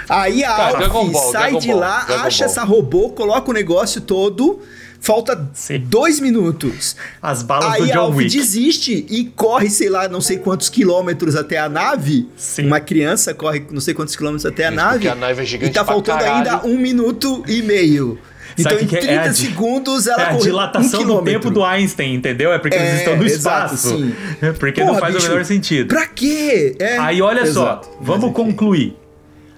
[0.09, 2.51] Aí a Cara, Dragon Alf Ball, sai Dragon de Ball, lá, Dragon acha Ball.
[2.51, 4.61] essa robô, coloca o negócio todo,
[5.01, 5.79] Falta Sim.
[5.87, 6.97] dois minutos.
[7.23, 8.37] As balas Aí do a John Alf Wick.
[8.37, 12.29] desiste e corre, sei lá, não sei quantos quilômetros até a nave.
[12.37, 12.67] Sim.
[12.67, 14.93] Uma criança corre não sei quantos quilômetros até a Isso, nave.
[14.95, 16.37] porque a nave é gigante E tá pra faltando caralho.
[16.51, 18.19] ainda um minuto e meio.
[18.61, 19.01] Sabe então, em que que é?
[19.01, 22.53] 30 É a segundos, ela É a correu dilatação um do tempo do Einstein, entendeu?
[22.53, 23.97] É porque É, eles estão no exato, espaço.
[23.97, 24.13] sim.
[24.59, 25.87] Porque não Porra, faz bicho, o menor sentido.
[25.89, 26.75] Pra quê?
[26.81, 27.87] É, Aí olha exato.
[27.87, 28.97] só, vamos concluir.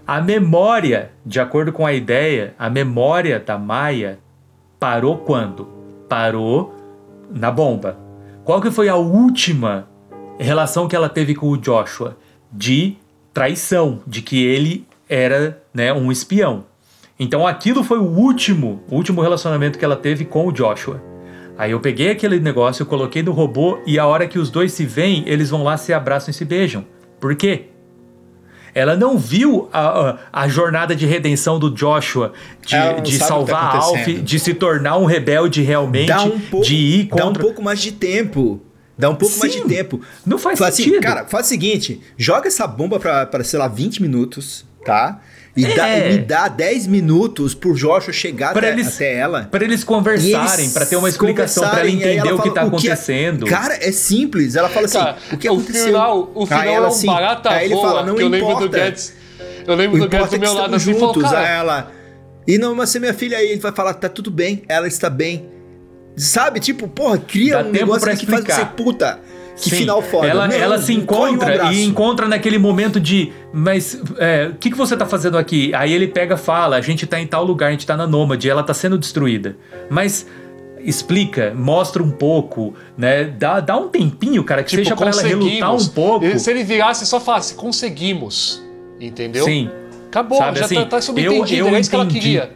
[0.07, 4.19] A memória, de acordo com a ideia, a memória da Maia
[4.81, 5.69] parou quando?
[6.09, 6.75] Parou
[7.31, 7.99] na bomba.
[8.43, 9.87] Qual que foi a última
[10.39, 12.17] relação que ela teve com o Joshua?
[12.51, 12.97] De
[13.33, 16.65] traição, de que ele era né, um espião.
[17.19, 21.01] Então aquilo foi o último, o último relacionamento que ela teve com o Joshua.
[21.59, 24.73] Aí eu peguei aquele negócio, eu coloquei no robô e a hora que os dois
[24.73, 26.87] se veem, eles vão lá, se abraçam e se beijam.
[27.21, 27.70] Por quê?
[28.75, 32.33] Ela não viu a, a, a jornada de redenção do Joshua,
[32.65, 36.41] de, não de que salvar tá a Alf, de se tornar um rebelde realmente, um
[36.41, 37.43] pouco, de ir dá um contra.
[37.43, 38.61] pouco mais de tempo.
[38.99, 40.01] Dá um pouco mais de Sim, tempo.
[40.27, 41.01] não faz Fala assim, sentido.
[41.03, 45.21] cara, faz o seguinte: joga essa bomba pra, pra sei lá, 20 minutos, tá?
[45.57, 46.09] E, dá- É.
[46.09, 49.49] e me dá 10 minutos pro Joshua chegar Pra até, eles, até ela.
[49.51, 52.65] pra eles conversarem, pra ter uma explicação, pra ela entender ela o que fala, tá
[52.67, 53.47] "O que é-" acontecendo.
[53.47, 54.55] Cara, é simples.
[54.55, 55.85] Ela fala assim: Cara, o que o aconteceu?
[55.87, 58.23] final, o final Aí é ela um assim, barata aí ele voa, fala, não que
[58.23, 58.69] eu lembro importa.
[58.69, 59.13] do Guedes.
[59.67, 61.93] Eu lembro O do Guedes do é meu lado assim, falou, cara, ela.
[62.47, 64.87] E não, mas você é minha filha aí, ele vai falar, tá tudo bem, ela
[64.87, 65.47] está bem.
[66.17, 66.61] Sabe?
[66.61, 69.19] Tipo, porra, cria Dá um tempo negócio que faz você, puta,
[69.61, 70.27] que Sim, final foda.
[70.27, 71.73] Ela, Não, ela se um encontra abraço.
[71.73, 73.33] e encontra naquele momento de.
[73.53, 75.73] Mas é, o que, que você tá fazendo aqui?
[75.75, 78.07] Aí ele pega e fala: a gente tá em tal lugar, a gente tá na
[78.07, 79.57] Nômade, ela tá sendo destruída.
[79.89, 80.27] Mas
[80.83, 83.25] explica, mostra um pouco, né?
[83.25, 86.39] Dá, dá um tempinho, cara, que tipo, seja pra ela relutar um pouco.
[86.39, 88.63] Se ele virasse só falasse, conseguimos.
[89.01, 89.45] Entendeu?
[89.45, 89.71] Sim.
[90.09, 92.51] Acabou, Sabe já assim, tá, tá subentendido, eu- eu é isso que ela queria.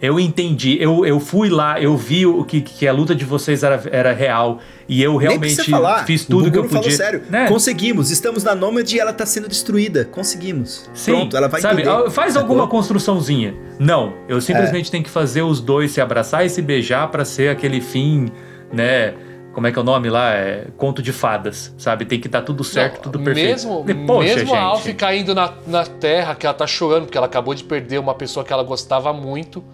[0.00, 3.62] Eu entendi, eu, eu fui lá, eu vi o que, que a luta de vocês
[3.64, 4.60] era, era real.
[4.88, 6.04] E eu realmente falar.
[6.06, 6.78] fiz O tudo que eu podia.
[6.82, 7.22] falou sério.
[7.28, 7.48] né?
[7.48, 10.04] Conseguimos, estamos na Nômade e ela tá sendo destruída.
[10.04, 10.88] Conseguimos.
[10.94, 12.10] Sim, Pronto, ela vai sabe, entender.
[12.10, 13.54] Faz alguma construçãozinha.
[13.78, 14.40] Não, eu É.
[14.40, 18.28] simplesmente tenho que fazer os dois se abraçar e se beijar pra ser aquele fim,
[18.72, 19.14] né?
[19.52, 20.32] Como é que é o nome lá?
[20.34, 22.04] É conto de fadas, sabe?
[22.04, 23.48] Tem que dar tudo certo, Não, tudo perfeito.
[23.48, 24.54] Mesmo, E, Poxa, mesmo gente.
[24.54, 27.98] a Alf caindo na, na terra, que ela tá chorando, porque ela acabou de perder
[27.98, 29.64] uma pessoa que ela gostava muito.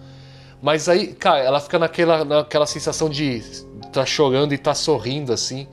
[0.65, 3.39] Mas aí, cara, ela fica naquela, naquela sensação de
[3.93, 5.67] tá chorando e tá sorrindo, assim.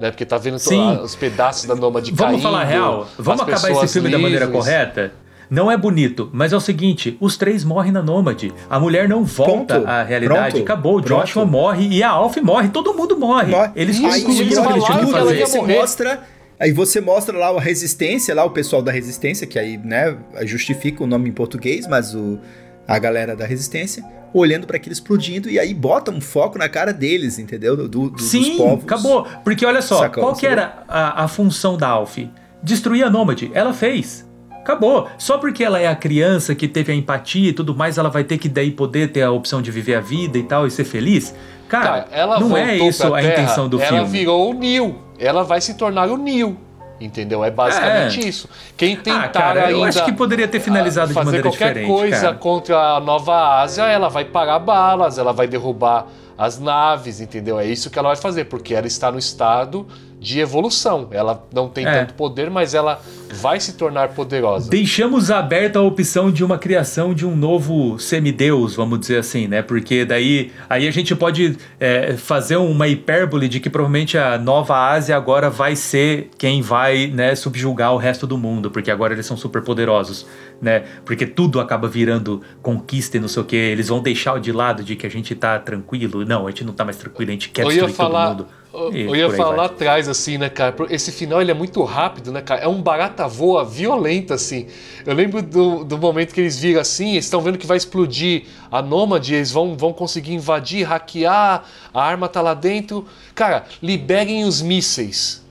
[0.00, 0.10] Né?
[0.10, 0.96] Porque tá vendo Sim.
[0.96, 2.42] a- os pedaços da nômade Vamos caindo.
[2.42, 3.06] falar real?
[3.16, 4.64] Vamos acabar esse filme da maneira livres.
[4.64, 5.12] correta?
[5.48, 8.52] Não é bonito, mas é o seguinte: os três morrem na Nômade.
[8.68, 10.50] A mulher não volta Pronto, à realidade.
[10.54, 10.98] pronto, Acabou.
[10.98, 11.20] O pronto.
[11.20, 12.68] Joshua morre e a Alf morre.
[12.70, 13.50] Todo mundo morre.
[13.52, 13.70] Morre.
[13.76, 15.46] Eles conseguiram o que eles tinham que fazer.
[15.46, 15.76] você morrer.
[15.76, 16.20] mostra.
[16.58, 21.02] Aí você mostra lá a resistência, lá o pessoal da resistência, que aí, né, justifica
[21.04, 22.38] o nome em português, mas o,
[22.86, 24.04] a galera da resistência,
[24.34, 27.76] olhando para aquilo explodindo e aí bota um foco na cara deles, entendeu?
[27.76, 28.84] Do, do- dos Sim, povos.
[28.84, 29.26] acabou.
[29.44, 32.18] Porque olha só, Sacou, qual que era a, a função da Alf?
[32.62, 33.50] Destruir a Nômade.
[33.54, 34.26] Ela fez.
[34.50, 35.08] Acabou.
[35.18, 38.22] Só porque ela é a criança que teve a empatia e tudo mais, ela vai
[38.22, 40.84] ter que daí poder ter a opção de viver a vida e tal e ser
[40.84, 41.34] feliz?
[41.68, 44.10] Cara, Cara, ela não voltou é isso a Terra, intenção do ela filme.
[44.10, 44.98] virou o Neil.
[45.18, 46.56] Ela vai se tornar o Neil.
[47.04, 47.44] Entendeu?
[47.44, 48.28] É basicamente É.
[48.28, 48.48] isso.
[48.76, 51.86] Quem tentar Ah, cara, eu ainda acho que poderia ter finalizado de fazer maneira qualquer
[51.86, 52.34] coisa cara.
[52.34, 56.06] contra a Nova Ásia, ela vai parar balas, ela vai derrubar
[56.38, 57.58] as naves, entendeu?
[57.58, 59.86] É isso que ela vai fazer, porque ela está no estado
[60.22, 61.08] de evolução.
[61.10, 62.00] Ela não tem É.
[62.00, 63.00] tanto poder, mas ela
[63.32, 64.70] vai se tornar poderosa.
[64.70, 69.62] Deixamos aberta a opção de uma criação de um novo semideus, vamos dizer assim, né?
[69.62, 74.76] Porque daí aí a gente pode é, fazer uma hipérbole de que provavelmente a Nova
[74.76, 79.26] Ásia agora vai ser quem vai né, subjugar o resto do mundo, porque agora eles
[79.26, 80.26] são super poderosos,
[80.60, 80.84] né?
[81.04, 83.56] Porque tudo acaba virando conquista e não sei o que.
[83.56, 86.24] Eles vão deixar de lado de que a gente tá tranquilo.
[86.24, 88.46] Não, a gente não tá mais tranquilo, a gente quer eu destruir todo falar, mundo.
[88.72, 90.74] Eu, ia falar atrás, assim, né, cara?
[90.88, 92.62] Esse final ele é muito rápido, né, cara?
[92.62, 94.66] É um barata voa violento, assim.
[95.04, 98.44] Eu lembro do, do momento que eles viram assim, eles estão vendo que vai explodir
[98.70, 103.06] a Nômade, eles vão, vão conseguir invadir, hackear, a arma tá lá dentro.
[103.34, 105.44] Cara, liberem os mísseis.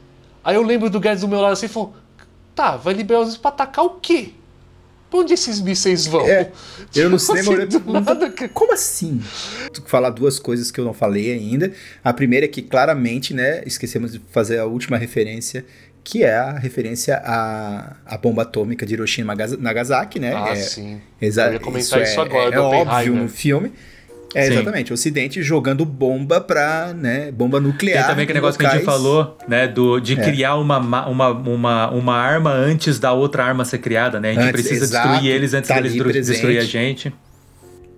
[0.43, 1.93] Aí eu lembro do Guedes do meu lado assim e falou:
[2.55, 4.31] tá, vai liberar os mísseis pra atacar o quê?
[5.11, 6.25] Pra onde esses mísseis vão?
[6.25, 6.49] É,
[6.95, 8.47] eu Tipo cinema assim.
[8.53, 9.21] Como assim?
[9.73, 11.71] Tu falar duas coisas que eu não falei ainda.
[12.03, 15.65] A primeira é que claramente, né, esquecemos de fazer a última referência,
[16.03, 20.33] que é a referência à, à bomba atômica de Hiroshima e Nagas- Nagasaki, né?
[20.33, 21.01] Ah, é, sim.
[21.21, 23.21] Exa Eu ia comentar isso agora, é, do é óbvio Oppenheimer.
[23.23, 23.73] no filme.
[24.33, 24.53] É, Sim.
[24.53, 27.99] exatamente, o Ocidente jogando bomba pra, né, bomba nuclear.
[28.05, 30.23] Tem também aquele negócio que a gente locais- falou, né, do, de É.
[30.23, 34.29] criar uma, ma- uma, uma, uma arma antes da outra arma ser criada, né?
[34.29, 36.25] A gente Antes, precisa exato, destruir eles antes tá deles presente.
[36.31, 37.13] destruir a gente.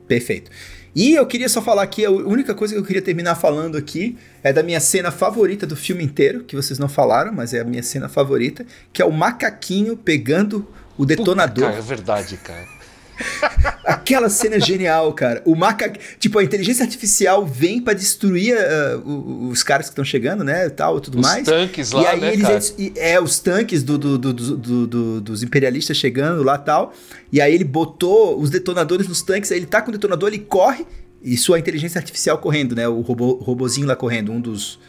[0.08, 0.50] Perfeito.
[0.96, 4.16] E eu queria só falar aqui, a única coisa que eu queria terminar falando aqui
[4.44, 7.64] é da minha cena favorita do filme inteiro, que vocês não falaram, mas é a
[7.64, 11.66] minha cena favorita, que é o macaquinho pegando o detonador.
[11.66, 12.66] Cara, é verdade, cara.
[13.84, 15.42] Aquela cena genial, cara.
[15.46, 15.92] O maca...
[16.20, 20.70] Tipo, a inteligência artificial vem pra destruir uh, os caras que estão chegando, né?
[20.70, 21.46] Tal, tudo Os mais.
[21.46, 22.54] tanques lá, e aí né, eles, cara?
[22.56, 26.94] eles- É, os tanques do, do- do- do- do- do- dos imperialistas chegando lá tal.
[27.32, 30.40] E aí ele botou os detonadores nos tanques, aí ele tá com o detonador, ele
[30.40, 30.86] corre,
[31.22, 32.88] e sua inteligência artificial correndo, né?
[32.88, 34.80] O robô, robozinho lá correndo, um dos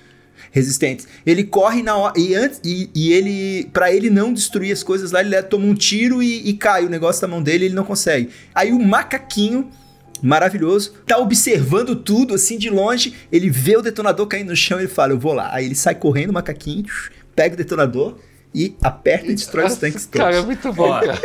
[0.54, 1.08] resistentes.
[1.26, 2.14] Ele corre na hora.
[2.16, 2.60] E antes.
[2.64, 3.68] E, e ele.
[3.72, 6.88] Pra ele não destruir as coisas lá, ele toma um tiro e, e cai o
[6.88, 8.30] negócio da mão dele ele não consegue.
[8.54, 9.68] Aí o macaquinho.
[10.22, 13.12] Maravilhoso, tá observando tudo assim de longe.
[13.30, 15.52] Ele vê o detonador caindo no chão e ele fala: Eu vou lá.
[15.52, 16.86] Aí ele sai correndo, macaquinho,
[17.34, 18.16] pega o detonador
[18.54, 20.24] e aperta e destrói os tanques todos.
[20.24, 21.18] Cara, é muito bom, cara.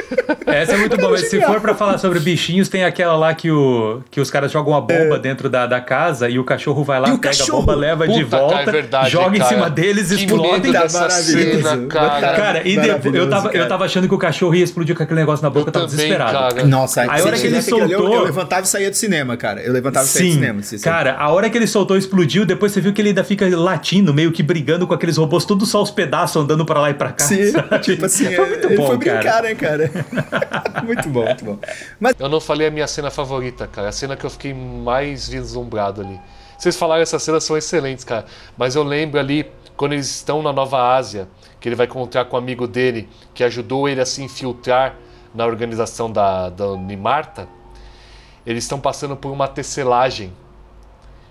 [0.48, 3.52] Essa é muito boa, mas se for pra falar sobre bichinhos, tem aquela lá que,
[3.52, 7.00] o, que os caras jogam uma bomba dentro da, da casa e o cachorro vai
[7.00, 7.12] lá, É.
[7.12, 7.58] E o pega cachorro?
[7.60, 9.50] a bomba, leva de Puta, cara, volta, é verdade, joga em cara.
[9.56, 10.72] cima deles, Que explode.
[10.74, 11.22] Tá maravilhoso.
[11.62, 12.36] cena, cara.
[12.36, 13.64] Cara, e depois, eu, tava, cara.
[13.64, 15.86] eu tava achando que o cachorro ia explodir com aquele negócio na boca, eu tava
[15.88, 16.56] também, desesperado.
[16.56, 16.68] cara.
[16.68, 19.38] Nossa, Aí a hora que ele ali, eu- soltou- Eu, levantava e saía do cinema,
[19.38, 19.62] cara.
[19.62, 20.64] Eu levantava e saía do Sim, cinema.
[20.64, 23.48] se- cara, a hora que ele soltou explodiu, depois você viu que ele ainda fica
[23.56, 26.94] latindo, meio que brigando com aqueles robôs, tudo só os pedaços andando pra lá e
[26.94, 27.26] pra cá.
[27.26, 27.52] Sim,
[27.84, 29.50] tipo assim, Foi muito ele bom, foi brincar, cara.
[29.50, 29.92] né, cara?
[30.84, 31.60] muito bom, muito bom.
[32.00, 33.90] Mas Eu não falei a minha cena favorita, cara.
[33.90, 36.20] A cena que eu fiquei mais vislumbrado ali.
[36.58, 38.26] Vocês falaram essas cenas são excelentes, cara.
[38.58, 41.28] Mas eu lembro ali, quando eles estão na Nova Ásia,
[41.60, 44.96] que ele vai encontrar com um amigo dele, que ajudou ele a se infiltrar
[45.34, 47.48] na organização da, da Nimarta.
[48.46, 50.34] Eles estão passando por uma tecelagem.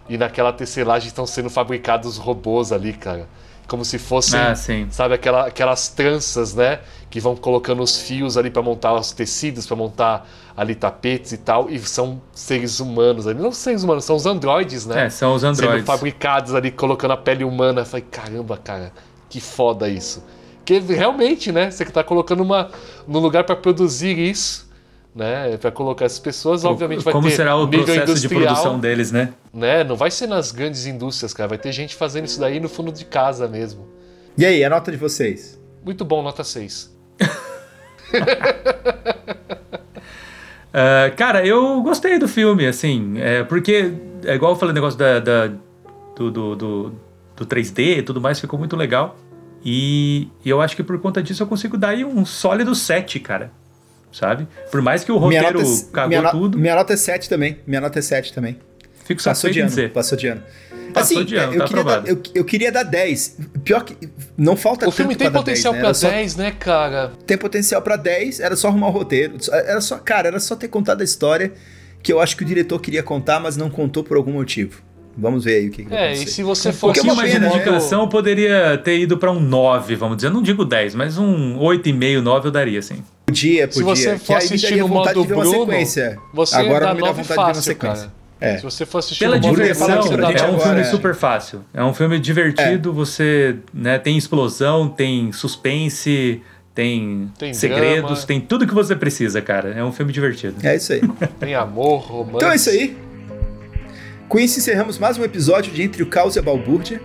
[0.08, 3.28] E naquela tecelagem estão sendo fabricados robôs ali, cara.
[3.68, 4.54] Como se fossem, Ah,
[4.90, 6.80] sabe, aquela, aquelas tranças, né?
[7.10, 10.26] Que vão colocando os fios ali para montar os tecidos, para montar
[10.56, 11.68] ali tapetes e tal.
[11.70, 13.38] E são seres humanos ali.
[13.38, 15.06] Não seres humanos, são os androides, né?
[15.06, 15.86] É, são os Sendo androides.
[15.86, 17.82] fabricados ali, colocando a pele humana.
[17.82, 18.90] Eu falei, caramba, cara,
[19.28, 20.24] que foda isso.
[20.64, 21.70] Que realmente, né?
[21.70, 22.70] Você tá colocando uma,
[23.06, 24.67] num lugar para produzir isso,
[25.18, 25.56] né?
[25.58, 28.78] Para colocar essas pessoas, obviamente vai Como ter será o nível processo de industrial, produção
[28.78, 29.34] deles, né?
[29.52, 29.82] né?
[29.84, 31.48] Não vai ser nas grandes indústrias, cara.
[31.48, 33.86] Vai ter gente fazendo isso daí no fundo de casa mesmo.
[34.36, 35.60] e aí, a nota de vocês?
[35.84, 36.96] Muito bom, nota 6.
[40.72, 43.90] Ah, cara, eu gostei do filme, assim, é, porque,
[44.24, 45.46] é igual eu falei, o negócio da, da-
[46.14, 46.92] do, do, do,
[47.36, 49.16] do 3D e tudo mais, ficou muito legal.
[49.64, 53.18] E, e eu acho que por conta disso eu consigo dar aí um sólido 7,
[53.18, 53.50] cara.
[54.12, 54.48] Sabe?
[54.70, 57.28] Por mais que o roteiro nota, é- cagou minha, no- tudo, minha nota é 7
[57.28, 57.58] também.
[57.66, 58.56] Minha nota é 7 também.
[59.04, 59.68] fico Passou satisfeito de em ano.
[59.70, 59.92] dizer.
[59.92, 60.42] Passou de ano.
[60.92, 63.36] Passou assim, de ano, eu, tá queria dar, eu, eu queria dar 10.
[63.62, 63.94] Pior que.
[64.38, 65.86] Não falta O filme tanto tem potencial 10, né?
[65.86, 67.12] pra só- 10, né, cara?
[67.26, 69.34] tem potencial pra 10, era só arrumar o roteiro.
[69.52, 71.52] Era só, cara, era só ter contado a história
[72.02, 74.80] que eu acho que o diretor queria contar, mas não contou por algum motivo.
[75.16, 78.02] Vamos ver aí o que, que vai É, e se você fosse uma mais dedicação,
[78.02, 80.28] eu poderia ter ido pra um 9, vamos dizer.
[80.28, 83.02] Eu não digo 10, mas um 8,5, 9 eu daria, assim.
[83.28, 83.84] Podia, Se podia.
[83.94, 86.18] você que for assistir no modo Bruno, sequência.
[86.32, 88.04] você Agora dá não me dá 9 vontade de ver uma fácil, sequência.
[88.06, 88.18] cara.
[88.40, 88.56] É.
[88.56, 90.84] Se você for assistir Pela Bruno diversão, gente é um agora, filme é.
[90.84, 91.64] super fácil.
[91.74, 96.40] É um filme divertido, você né, tem explosão, tem suspense,
[96.74, 98.26] tem, Tem segredos, drama.
[98.26, 99.74] tem tudo que você precisa, cara.
[99.76, 100.54] É um filme divertido.
[100.66, 101.02] É isso aí.
[101.38, 102.36] Tem amor, romance.
[102.36, 102.96] Então é isso aí.
[104.28, 106.98] Com isso encerramos mais um episódio de Entre o Caos e a Balbúrdia.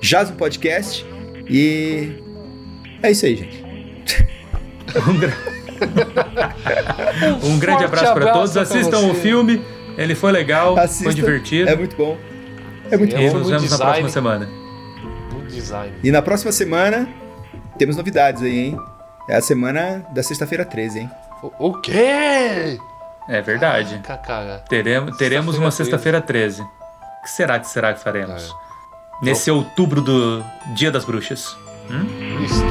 [0.00, 1.06] Jaz no podcast.
[1.48, 2.14] E.
[3.02, 3.62] É isso aí, gente.
[5.08, 5.36] Um, gra-
[7.44, 8.52] um grande abraço para todos.
[8.52, 9.10] pra Assistam você.
[9.10, 9.64] o filme.
[9.96, 11.04] Ele foi legal, Assista.
[11.04, 11.68] foi divertido.
[11.68, 12.16] É muito bom.
[12.90, 13.38] É muito Sim, E é bom.
[13.38, 13.84] nos muito vemos na design.
[13.84, 14.48] próxima semana.
[16.02, 17.08] E na próxima semana
[17.76, 18.78] temos novidades aí, hein?
[19.28, 21.10] É a semana da sexta-feira 13, hein?
[21.42, 22.78] O, o quê?
[23.28, 23.98] É verdade.
[24.02, 24.64] Caraca, cara.
[24.68, 26.62] Teremos, teremos uma Sexta-feira sexta-feira 13.
[26.62, 28.54] O que será que será que faremos?
[29.22, 29.24] É.
[29.24, 30.42] Nesse outubro do
[30.74, 31.56] Dia das Bruxas.
[32.44, 32.64] Isso.